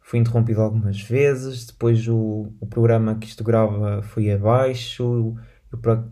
fui 0.00 0.18
interrompido 0.18 0.60
algumas 0.60 1.00
vezes. 1.00 1.66
Depois 1.66 2.06
o, 2.06 2.52
o 2.60 2.66
programa 2.66 3.16
que 3.16 3.26
isto 3.26 3.42
grava 3.42 4.02
foi 4.02 4.30
abaixo 4.30 5.36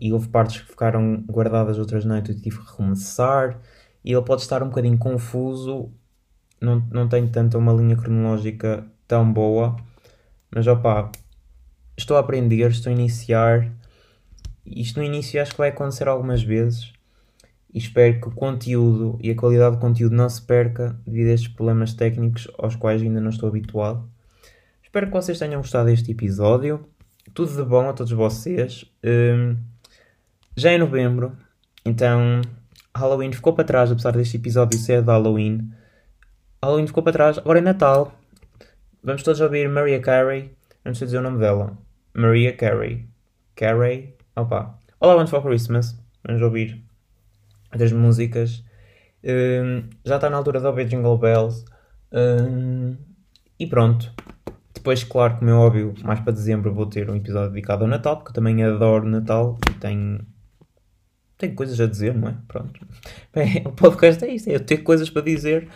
e 0.01 0.11
houve 0.11 0.27
partes 0.29 0.61
que 0.61 0.69
ficaram 0.69 1.23
guardadas, 1.29 1.79
outras 1.79 2.03
não, 2.03 2.17
então 2.17 2.33
eu 2.33 2.41
tive 2.41 2.57
que 2.57 2.65
recomeçar. 2.65 3.59
E 4.03 4.11
ele 4.11 4.21
pode 4.23 4.41
estar 4.41 4.61
um 4.63 4.69
bocadinho 4.69 4.97
confuso, 4.97 5.91
não, 6.61 6.79
não 6.91 7.07
tem 7.07 7.27
tanto 7.27 7.57
uma 7.57 7.73
linha 7.73 7.95
cronológica 7.95 8.85
tão 9.07 9.31
boa. 9.31 9.75
Mas 10.53 10.67
opá, 10.67 11.11
estou 11.97 12.17
a 12.17 12.19
aprender, 12.19 12.69
estou 12.69 12.89
a 12.89 12.93
iniciar. 12.93 13.71
Isto 14.65 14.99
no 14.99 15.05
início 15.05 15.41
acho 15.41 15.51
que 15.51 15.57
vai 15.57 15.69
acontecer 15.69 16.07
algumas 16.07 16.43
vezes. 16.43 16.93
E 17.73 17.77
espero 17.77 18.21
que 18.21 18.27
o 18.29 18.31
conteúdo 18.31 19.19
e 19.21 19.29
a 19.29 19.35
qualidade 19.35 19.75
do 19.75 19.81
conteúdo 19.81 20.15
não 20.15 20.29
se 20.29 20.41
perca 20.41 20.97
devido 21.05 21.27
a 21.27 21.33
estes 21.33 21.49
problemas 21.49 21.93
técnicos 21.93 22.47
aos 22.57 22.75
quais 22.75 23.01
ainda 23.01 23.19
não 23.19 23.29
estou 23.29 23.49
habituado. 23.49 24.09
espero 24.81 25.07
que 25.07 25.13
vocês 25.13 25.37
tenham 25.37 25.59
gostado 25.61 25.87
deste 25.87 26.09
episódio. 26.11 26.87
Tudo 27.33 27.53
de 27.53 27.63
bom 27.63 27.89
a 27.89 27.93
todos 27.93 28.13
vocês. 28.13 28.85
Um, 29.03 29.57
já 30.55 30.71
é 30.71 30.77
novembro, 30.77 31.33
então 31.85 32.39
Halloween 32.95 33.33
ficou 33.33 33.51
para 33.51 33.65
trás, 33.65 33.91
apesar 33.91 34.11
deste 34.11 34.37
episódio 34.37 34.79
ser 34.79 35.01
de 35.01 35.07
Halloween. 35.07 35.69
Halloween 36.63 36.87
ficou 36.87 37.03
para 37.03 37.11
trás, 37.11 37.37
agora 37.37 37.59
é 37.59 37.61
Natal. 37.61 38.17
Vamos 39.05 39.21
todos 39.21 39.39
ouvir 39.39 39.69
Maria 39.69 40.01
Carey. 40.01 40.49
Não 40.83 40.95
sei 40.95 41.05
dizer 41.05 41.19
o 41.19 41.21
nome 41.21 41.37
dela. 41.37 41.77
Maria 42.11 42.57
Carey. 42.57 43.07
Carey. 43.55 44.15
Opa. 44.35 44.79
I 44.99 45.05
Want 45.05 45.29
for 45.29 45.43
Christmas. 45.43 45.95
Vamos 46.23 46.41
ouvir 46.41 46.83
das 47.77 47.91
músicas. 47.91 48.63
Um, 49.23 49.87
já 50.03 50.15
está 50.15 50.27
na 50.27 50.37
altura 50.37 50.59
de 50.59 50.65
ouvir 50.65 50.87
Jingle 50.87 51.19
Bells. 51.19 51.65
Um, 52.11 52.97
e 53.59 53.67
pronto. 53.67 54.11
Depois, 54.73 55.03
claro, 55.03 55.37
como 55.37 55.51
é 55.51 55.53
óbvio, 55.53 55.93
mais 56.03 56.21
para 56.21 56.33
dezembro 56.33 56.73
vou 56.73 56.87
ter 56.87 57.07
um 57.07 57.15
episódio 57.15 57.51
dedicado 57.51 57.83
ao 57.83 57.87
Natal, 57.87 58.17
porque 58.17 58.31
eu 58.31 58.33
também 58.33 58.63
adoro 58.63 59.07
Natal 59.07 59.55
e 59.69 59.73
tenho, 59.75 60.25
tenho 61.37 61.53
coisas 61.53 61.79
a 61.79 61.85
dizer, 61.85 62.15
não 62.15 62.29
é? 62.29 62.35
Pronto. 62.47 62.79
Bem, 63.31 63.61
o 63.67 63.71
podcast 63.71 64.25
é 64.25 64.33
isto, 64.33 64.49
é 64.49 64.55
eu 64.55 64.59
ter 64.59 64.77
coisas 64.77 65.11
para 65.11 65.21
dizer, 65.21 65.67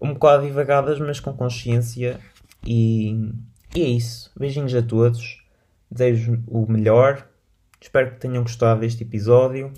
um 0.00 0.14
bocado 0.14 0.46
divagadas, 0.46 0.98
mas 0.98 1.20
com 1.20 1.34
consciência. 1.34 2.18
E, 2.64 3.32
e 3.74 3.82
é 3.82 3.88
isso. 3.88 4.30
Beijinhos 4.38 4.74
a 4.74 4.82
todos. 4.82 5.44
Desejo 5.90 6.42
o 6.46 6.70
melhor. 6.70 7.26
Espero 7.80 8.12
que 8.12 8.20
tenham 8.20 8.42
gostado 8.42 8.80
deste 8.80 9.02
episódio. 9.02 9.72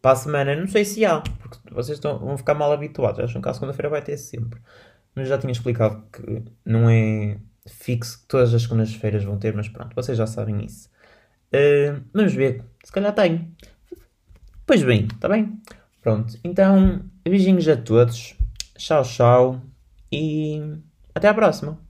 Para 0.00 0.12
a 0.12 0.16
semana, 0.16 0.56
não 0.56 0.66
sei 0.66 0.84
se 0.84 1.04
há, 1.04 1.20
porque 1.20 1.58
vocês 1.70 1.98
estão, 1.98 2.18
vão 2.18 2.38
ficar 2.38 2.54
mal 2.54 2.72
habituados. 2.72 3.20
Acham 3.20 3.42
que 3.42 3.48
a 3.48 3.54
segunda-feira 3.54 3.88
vai 3.88 4.02
ter 4.02 4.16
sempre. 4.16 4.60
Mas 5.14 5.28
já 5.28 5.38
tinha 5.38 5.52
explicado 5.52 6.02
que 6.10 6.42
não 6.64 6.88
é 6.88 7.38
fixo 7.66 8.20
que 8.20 8.26
todas 8.26 8.52
as 8.52 8.62
segundas-feiras 8.62 9.24
vão 9.24 9.38
ter, 9.38 9.54
mas 9.54 9.68
pronto, 9.68 9.94
vocês 9.94 10.18
já 10.18 10.26
sabem 10.26 10.64
isso. 10.64 10.88
Uh, 11.52 12.02
vamos 12.12 12.34
ver, 12.34 12.64
se 12.82 12.92
calhar 12.92 13.14
tenho. 13.14 13.50
Pois 14.66 14.82
bem, 14.82 15.06
está 15.12 15.28
bem? 15.28 15.60
Pronto, 16.02 16.38
então 16.42 17.02
beijinhos 17.22 17.66
a 17.68 17.76
todos, 17.76 18.36
tchau, 18.76 19.02
tchau 19.02 19.62
e 20.12 20.60
até 21.14 21.28
à 21.28 21.34
próxima. 21.34 21.83